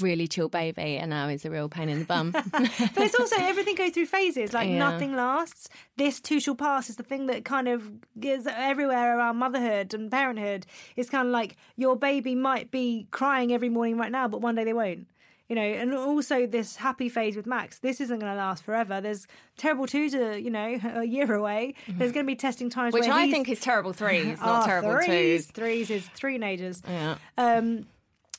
[0.01, 2.33] really chill baby, and now he's a real pain in the bum.
[2.53, 4.53] But it's also everything goes through phases.
[4.53, 4.79] Like Yeah.
[4.79, 5.69] nothing lasts.
[5.97, 10.11] This too shall pass is the thing that kind of is everywhere around motherhood and
[10.11, 10.67] parenthood.
[10.97, 14.55] It's kind of like your baby might be crying every morning right now, but one
[14.55, 15.07] day they won't.
[15.49, 17.79] You know, and also this happy phase with Max.
[17.79, 19.01] This isn't going to last forever.
[19.01, 21.75] There's terrible twos, are, you know, a year away.
[21.87, 24.97] There's going to be testing times Which I think is terrible threes, not Oh, terrible
[25.05, 25.47] threes.
[25.47, 25.53] twos.
[25.53, 26.83] Threes is three teenagers.
[26.89, 27.19] Yeah.
[27.39, 27.87] Um,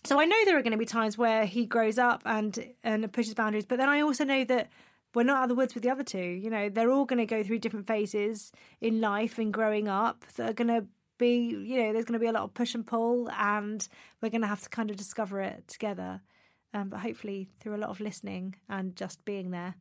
[0.04, 3.12] so I know there are going to be times where he grows up and and
[3.12, 4.70] pushes boundaries, but then I also know that
[5.14, 6.20] we're not out of the woods with the other two.
[6.20, 10.26] You know, they're all going to go through different phases in life and growing up
[10.36, 10.86] that are going to
[11.18, 13.88] be, you know, there's going to be a lot of push and pull, and
[14.22, 16.22] we're going to have to kind of discover it together.
[16.74, 19.76] Um, but hopefully through a lot of listening and just being there.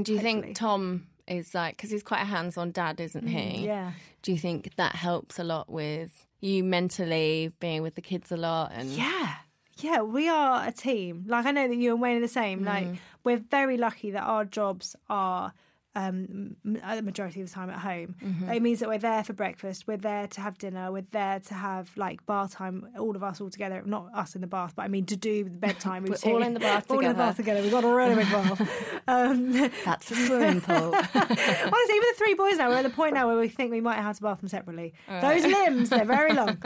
[0.00, 0.42] Do you Hopefully.
[0.42, 3.62] think Tom is like because he's quite a hands-on dad, isn't he?
[3.62, 3.92] Mm, Yeah.
[4.22, 8.36] Do you think that helps a lot with you mentally being with the kids a
[8.36, 9.34] lot and Yeah.
[9.78, 11.24] Yeah, we are a team.
[11.26, 12.62] Like I know that you and Wayne are the same.
[12.62, 12.98] Like mm.
[13.24, 15.54] we're very lucky that our jobs are
[15.94, 18.14] um uh, the majority of the time at home.
[18.50, 21.54] It means that we're there for breakfast, we're there to have dinner, we're there to
[21.54, 23.82] have like bath time, all of us all together.
[23.84, 26.54] Not us in the bath, but I mean to do the bedtime We're all in
[26.54, 26.94] the bath together.
[26.94, 27.60] all in the bath together.
[27.62, 28.68] We've got a really big bath.
[29.08, 29.52] Um,
[29.84, 30.94] that's a swimming pool?
[31.14, 33.80] Honestly, even the three boys now, we're at the point now where we think we
[33.80, 34.94] might have to bath them separately.
[35.20, 36.62] Those limbs, they're very long.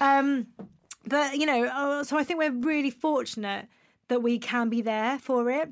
[0.00, 0.46] Um,
[1.06, 3.66] but, you know, uh, so I think we're really fortunate
[4.06, 5.68] that we can be there for it.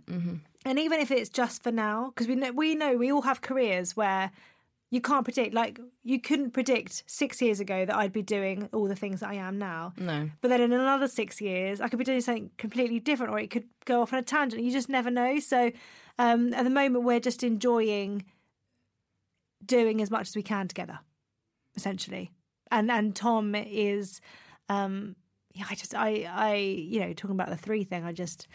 [0.65, 3.41] And even if it's just for now, because we know, we know we all have
[3.41, 4.31] careers where
[4.91, 5.55] you can't predict.
[5.55, 9.31] Like, you couldn't predict six years ago that I'd be doing all the things that
[9.31, 9.93] I am now.
[9.99, 10.31] No.
[10.41, 13.51] But then in another six years, I could be doing something completely different, or it
[13.51, 14.63] could go off on a tangent.
[14.63, 15.39] You just never know.
[15.41, 15.71] So
[16.19, 18.25] um, at the moment, we're just enjoying
[19.65, 20.99] doing as much as we can together,
[21.77, 22.33] essentially.
[22.71, 24.21] And and Tom is,
[24.69, 25.17] um,
[25.55, 28.49] yeah, I just I I you know talking about the three thing, I just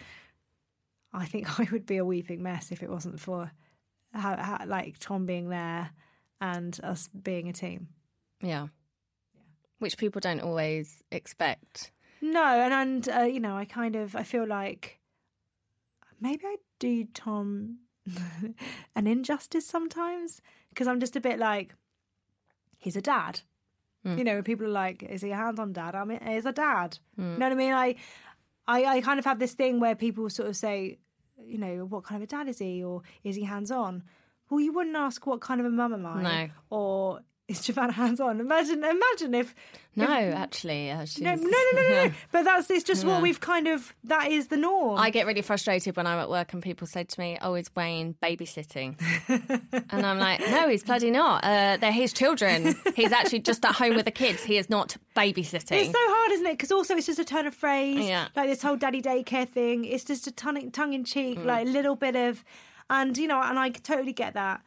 [1.14, 3.52] I think I would be a weeping mess if it wasn't for
[4.14, 5.92] how, how like Tom being there
[6.42, 7.88] and us being a team.
[8.42, 8.68] Yeah.
[9.34, 9.42] yeah.
[9.80, 11.92] Which people don't always expect.
[12.22, 15.00] No, and and uh, you know, I kind of I feel like
[16.22, 17.80] maybe I do Tom
[18.96, 21.76] an injustice sometimes because I'm just a bit like
[22.78, 23.42] he's a dad.
[24.18, 26.98] You know, people are like, "Is he a hands-on dad?" I mean, he's a dad.
[27.18, 27.72] You know what I mean?
[27.72, 27.96] I,
[28.68, 31.00] I, I kind of have this thing where people sort of say,
[31.38, 34.04] you know, what kind of a dad is he, or is he hands-on?
[34.50, 36.50] Well, you wouldn't ask what kind of a mum am I, No.
[36.70, 37.20] or
[37.54, 38.40] is Giovanna hands-on?
[38.40, 39.56] Imagine, imagine if
[39.96, 41.88] No, actually, uh, no, no, no, no, no.
[42.04, 42.12] Yeah.
[42.32, 43.10] But that's it's just Yeah.
[43.14, 44.98] what we've kind of that is the norm.
[45.00, 47.70] I get really frustrated when I'm at work and people say to me, "Oh, is
[47.76, 48.96] Wayne babysitting?"
[49.92, 51.44] and I'm like, "No, he's bloody not.
[51.44, 52.76] Uh, they're his children.
[52.96, 54.44] He's actually just at home with the kids.
[54.44, 56.54] He is not babysitting." it's so hard, isn't it?
[56.54, 58.28] Because also it's just a turn of phrase, Yeah.
[58.36, 59.86] like this whole daddy daycare thing.
[59.86, 61.46] It's just a ton, tongue in cheek, Mm.
[61.46, 62.44] like a little bit of,
[62.90, 64.62] and you know, and I totally get that.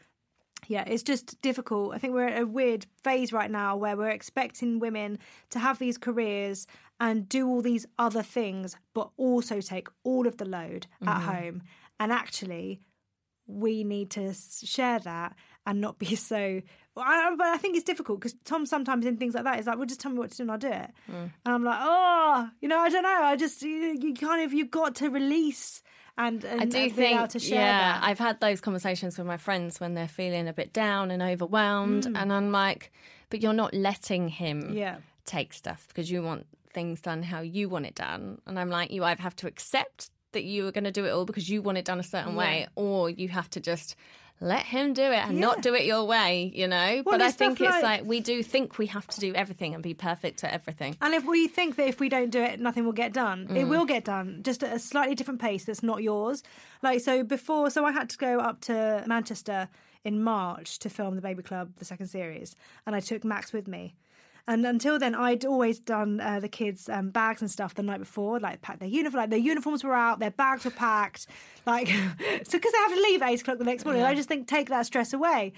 [0.68, 1.94] Yeah, it's just difficult.
[1.94, 5.18] I think we're at a weird phase right now where we're expecting women
[5.50, 6.66] to have these careers
[7.00, 11.08] and do all these other things, but also take all of the load mm-hmm.
[11.08, 11.62] at home.
[12.00, 12.80] And actually,
[13.46, 15.36] we need to share that
[15.66, 16.62] and not be so.
[16.94, 19.86] but I think it's difficult because Tom sometimes in things like that is like, "Well,
[19.86, 21.30] just tell me what to do and I'll do it." Mm.
[21.44, 23.22] And I'm like, "Oh, you know, I don't know.
[23.22, 25.82] I just you, you kind of you've got to release."
[26.18, 28.00] And, and, I do think, yeah, that.
[28.02, 32.04] I've had those conversations with my friends when they're feeling a bit down and overwhelmed,
[32.04, 32.16] mm.
[32.16, 32.90] and I'm like,
[33.28, 34.96] but you're not letting him yeah.
[35.26, 38.90] take stuff because you want things done how you want it done, and I'm like,
[38.90, 41.60] you either have to accept that you are going to do it all because you
[41.60, 42.38] want it done a certain yeah.
[42.38, 43.94] way, or you have to just
[44.40, 45.40] let him do it and yeah.
[45.40, 47.02] not do it your way, you know?
[47.04, 49.74] Well, but I think it's like, like, we do think we have to do everything
[49.74, 50.96] and be perfect at everything.
[51.00, 53.56] And if we think that if we don't do it, nothing will get done, mm.
[53.56, 56.42] it will get done, just at a slightly different pace that's not yours.
[56.82, 59.68] Like, so before, so I had to go up to Manchester
[60.04, 62.54] in March to film The Baby Club, the second series,
[62.86, 63.96] and I took Max with me.
[64.48, 67.98] And until then, I'd always done uh, the kids' um, bags and stuff the night
[67.98, 71.26] before, like packed their uniform, like their uniforms were out, their bags were packed,
[71.66, 74.02] like so because they have to leave at eight o'clock the next morning.
[74.02, 74.08] Yeah.
[74.08, 75.52] I just think take that stress away.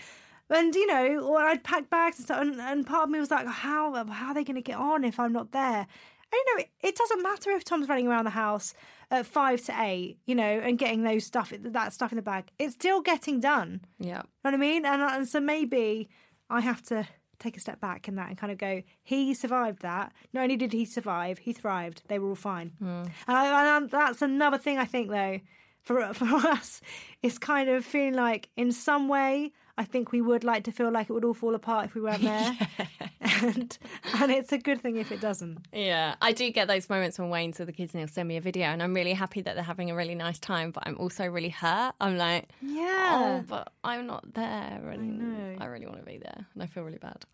[0.51, 3.31] And you know, or I'd pack bags and stuff, and, and part of me was
[3.31, 5.87] like, how how are they going to get on if I'm not there?
[6.31, 8.75] And, you know, it, it doesn't matter if Tom's running around the house
[9.11, 12.51] at five to eight, you know, and getting those stuff that stuff in the bag.
[12.59, 13.83] It's still getting done.
[13.99, 14.87] Yeah, you know what I mean.
[14.87, 16.09] And, and so maybe
[16.49, 17.07] I have to
[17.39, 20.13] take a step back in that and kind of go, he survived that.
[20.33, 22.03] Not only did he survive, he thrived.
[22.09, 22.73] They were all fine.
[22.83, 23.11] Mm.
[23.27, 25.41] And, I, and that's another thing I think, though,
[25.83, 26.81] for for us,
[27.23, 30.91] is kind of feeling like in some way I think we would like to feel
[30.91, 32.59] like it would all fall apart if we weren't there.
[32.79, 33.45] yeah.
[33.45, 33.79] and,
[34.17, 35.59] and it's a good thing if it doesn't.
[35.73, 38.37] Yeah, I do get those moments when Wayne's with the kids and he'll send me
[38.37, 40.99] a video, and I'm really happy that they're having a really nice time, but I'm
[40.99, 41.95] also really hurt.
[42.01, 46.19] I'm like, yeah, oh, but I'm not there, and I, I really want to be
[46.19, 47.25] there, and I feel really bad.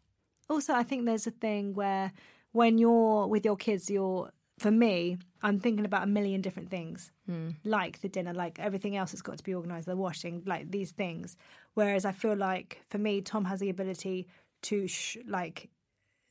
[0.50, 2.12] Also, I think there's a thing where
[2.52, 7.10] when you're with your kids, you're for me, I'm thinking about a million different things,
[7.28, 7.54] mm.
[7.64, 10.92] like the dinner, like everything else that's got to be organised, the washing, like these
[10.92, 11.36] things.
[11.74, 14.28] Whereas I feel like for me, Tom has the ability
[14.62, 15.68] to sh- like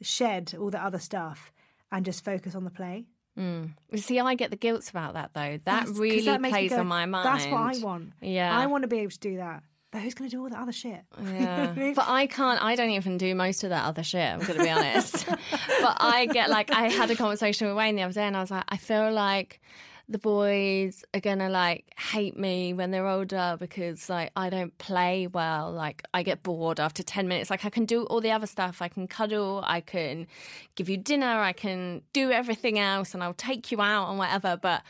[0.02, 1.52] shed all the other stuff
[1.92, 3.06] and just focus on the play.
[3.38, 3.72] Mm.
[3.96, 5.60] See, I get the guilt about that though.
[5.66, 7.26] That that's, really that plays go, on my mind.
[7.26, 8.14] That's what I want.
[8.22, 9.64] Yeah, I want to be able to do that.
[9.94, 11.02] But who's going to do all that other shit?
[11.24, 11.94] Yeah.
[11.96, 14.64] but I can't, I don't even do most of that other shit, I'm going to
[14.64, 15.26] be honest.
[15.28, 18.42] but I get like, I had a conversation with Wayne the other day and I
[18.42, 19.62] was like, I feel like
[20.14, 25.26] the boys are gonna like hate me when they're older because like I don't play
[25.26, 25.72] well.
[25.72, 27.50] Like I get bored after 10 minutes.
[27.50, 28.80] Like I can do all the other stuff.
[28.82, 30.28] I can cuddle, I can
[30.76, 34.56] give you dinner, I can do everything else and I'll take you out and whatever.
[34.56, 34.84] But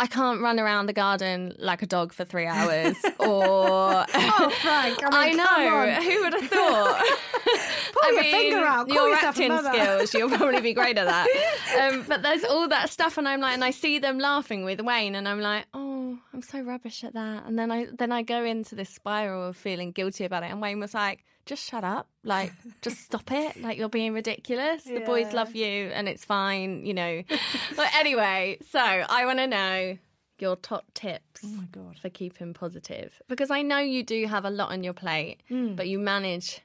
[0.00, 2.96] I can't run around the garden like a dog for three hours.
[3.20, 6.98] Or oh, Frank, I, mean, I know who would have thought.
[7.92, 8.88] Pull I your mean, finger out.
[8.88, 11.28] Call your acting skills, you'll probably be great at that.
[11.80, 14.80] Um, but there's all that stuff, and I'm like, and I see them laughing with
[14.80, 17.46] Wayne, and I'm like, oh, I'm so rubbish at that.
[17.46, 20.50] And then I then I go into this spiral of feeling guilty about it.
[20.50, 22.08] And Wayne was like, just shut up.
[22.24, 23.60] Like, just stop it.
[23.60, 24.86] Like, you're being ridiculous.
[24.86, 25.00] Yeah.
[25.00, 27.22] The boys love you and it's fine, you know.
[27.76, 29.98] but anyway, so I want to know
[30.38, 33.20] your top tips oh for keeping positive.
[33.28, 35.76] Because I know you do have a lot on your plate, mm.
[35.76, 36.62] but you manage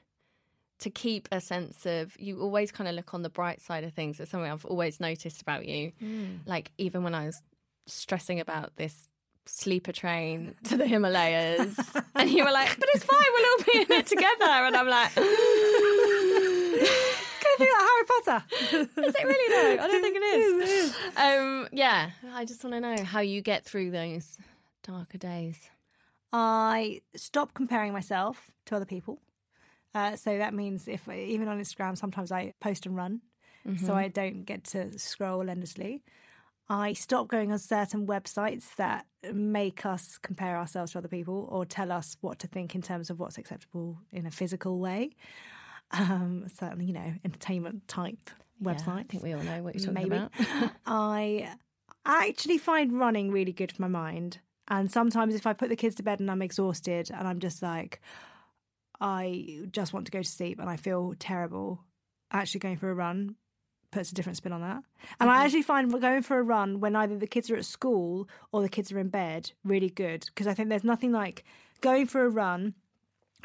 [0.78, 3.92] to keep a sense of you always kind of look on the bright side of
[3.94, 4.20] things.
[4.20, 5.92] It's something I've always noticed about you.
[6.02, 6.40] Mm.
[6.46, 7.42] Like even when I was
[7.86, 9.08] stressing about this
[9.46, 11.78] sleeper train to the Himalayas.
[12.14, 14.44] and you were like, but it's fine, we'll all be in it together.
[14.44, 15.24] And I'm like, it's
[17.42, 18.44] going to be like Harry Potter.
[19.02, 19.82] is it really though?
[19.82, 20.62] I don't think it is.
[20.62, 20.96] It is.
[21.16, 24.38] Um, yeah, I just want to know how you get through those
[24.82, 25.70] darker days.
[26.32, 29.20] I stop comparing myself to other people.
[29.94, 33.22] Uh, so that means if even on Instagram, sometimes I post and run,
[33.66, 33.86] mm-hmm.
[33.86, 36.02] so I don't get to scroll endlessly.
[36.68, 41.64] I stop going on certain websites that make us compare ourselves to other people or
[41.64, 45.10] tell us what to think in terms of what's acceptable in a physical way.
[45.92, 48.86] Um, certainly, you know, entertainment type websites.
[48.86, 50.16] Yeah, I think we all know what you're talking Maybe.
[50.16, 50.72] about.
[50.86, 51.50] I
[52.04, 54.40] actually find running really good for my mind.
[54.68, 57.62] And sometimes if I put the kids to bed and I'm exhausted and I'm just
[57.62, 58.00] like,
[59.00, 61.84] I just want to go to sleep and I feel terrible,
[62.32, 63.36] actually going for a run
[63.96, 64.82] puts a different spin on that.
[65.20, 65.30] And mm-hmm.
[65.30, 68.60] I actually find going for a run when either the kids are at school or
[68.60, 71.44] the kids are in bed really good because I think there's nothing like
[71.80, 72.74] going for a run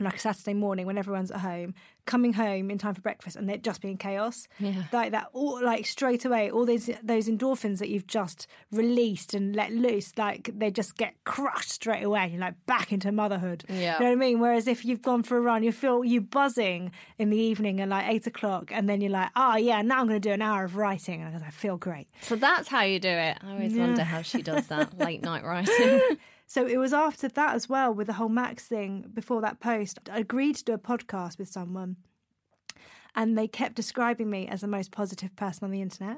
[0.05, 1.73] like a Saturday morning when everyone's at home,
[2.05, 4.47] coming home in time for breakfast and it just being chaos.
[4.59, 4.83] Yeah.
[4.91, 9.55] Like that all like straight away, all those those endorphins that you've just released and
[9.55, 12.29] let loose, like they just get crushed straight away.
[12.31, 13.63] You're like back into motherhood.
[13.69, 13.75] Yeah.
[13.75, 14.39] You know what I mean?
[14.39, 17.89] Whereas if you've gone for a run, you feel you buzzing in the evening at
[17.89, 20.63] like eight o'clock and then you're like, Oh yeah, now I'm gonna do an hour
[20.63, 22.07] of writing and I feel great.
[22.21, 23.37] So that's how you do it.
[23.41, 26.17] I always wonder how she does that late night writing.
[26.51, 29.99] So it was after that as well with the whole Max thing before that post.
[30.11, 31.95] I agreed to do a podcast with someone
[33.15, 36.17] and they kept describing me as the most positive person on the internet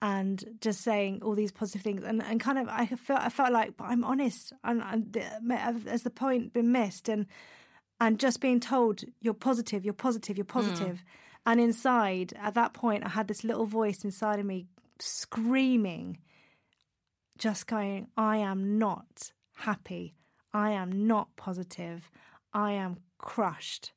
[0.00, 2.02] and just saying all these positive things.
[2.02, 4.54] And, and kind of I felt I felt like but I'm honest.
[4.64, 7.10] And, and has the point been missed?
[7.10, 7.26] And
[8.00, 10.60] and just being told you're positive you're positive you're hmm.
[10.60, 11.04] positive.
[11.44, 14.64] And inside at that point I had this little voice inside of me
[14.98, 16.20] screaming
[17.38, 20.14] just going, I am not happy.
[20.52, 22.10] I am not positive.
[22.52, 23.92] I am crushed.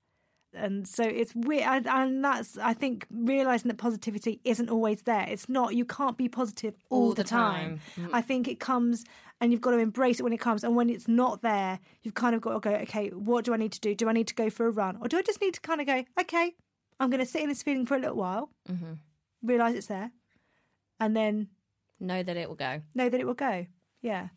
[0.54, 1.86] And so it's weird.
[1.86, 5.26] And that's, I think, realizing that positivity isn't always there.
[5.30, 7.80] It's not, you can't be positive all, All the, the time.
[7.96, 8.08] time.
[8.08, 8.10] Mm.
[8.14, 9.06] I think it comes
[9.40, 10.64] and you've got to embrace it when it comes.
[10.64, 13.58] And when it's not there, you've kind of got to go, okay, what do I
[13.58, 13.96] need to do?
[13.96, 14.98] Do I need to go for a run?
[15.02, 16.56] Or do I just need to kind of go, okay,
[17.00, 18.94] I'm going to sit in this feeling for a little while, mm-hmm.
[19.42, 20.12] realize it's there,
[21.00, 21.48] and then
[22.00, 22.82] know that it will go.
[22.96, 23.66] know that it will go.
[24.02, 24.30] Yeah.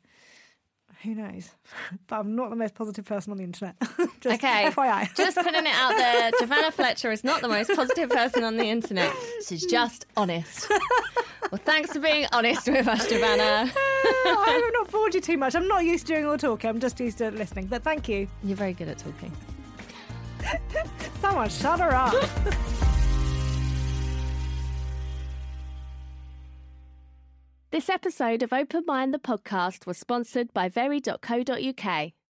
[1.02, 1.50] Who knows?
[2.06, 3.74] But I'm not the most positive person on the internet.
[4.20, 4.70] Just Okay.
[4.70, 5.14] FYI.
[5.16, 8.64] Just putting it out there, Giovanna Fletcher is not the most positive person on the
[8.66, 9.12] internet.
[9.46, 10.70] She's just honest.
[11.50, 13.70] Well, thanks for being honest with us, Giovanna.
[13.74, 15.54] Oh, I have not bored you too much.
[15.54, 16.70] I'm not used to doing all the talking.
[16.70, 17.66] I'm just used to listening.
[17.66, 18.28] But thank you.
[18.44, 19.32] You're very good at talking.
[21.20, 22.14] Someone shut her up.
[27.72, 32.12] This episode of Open Mind the podcast was sponsored by very.co.uk.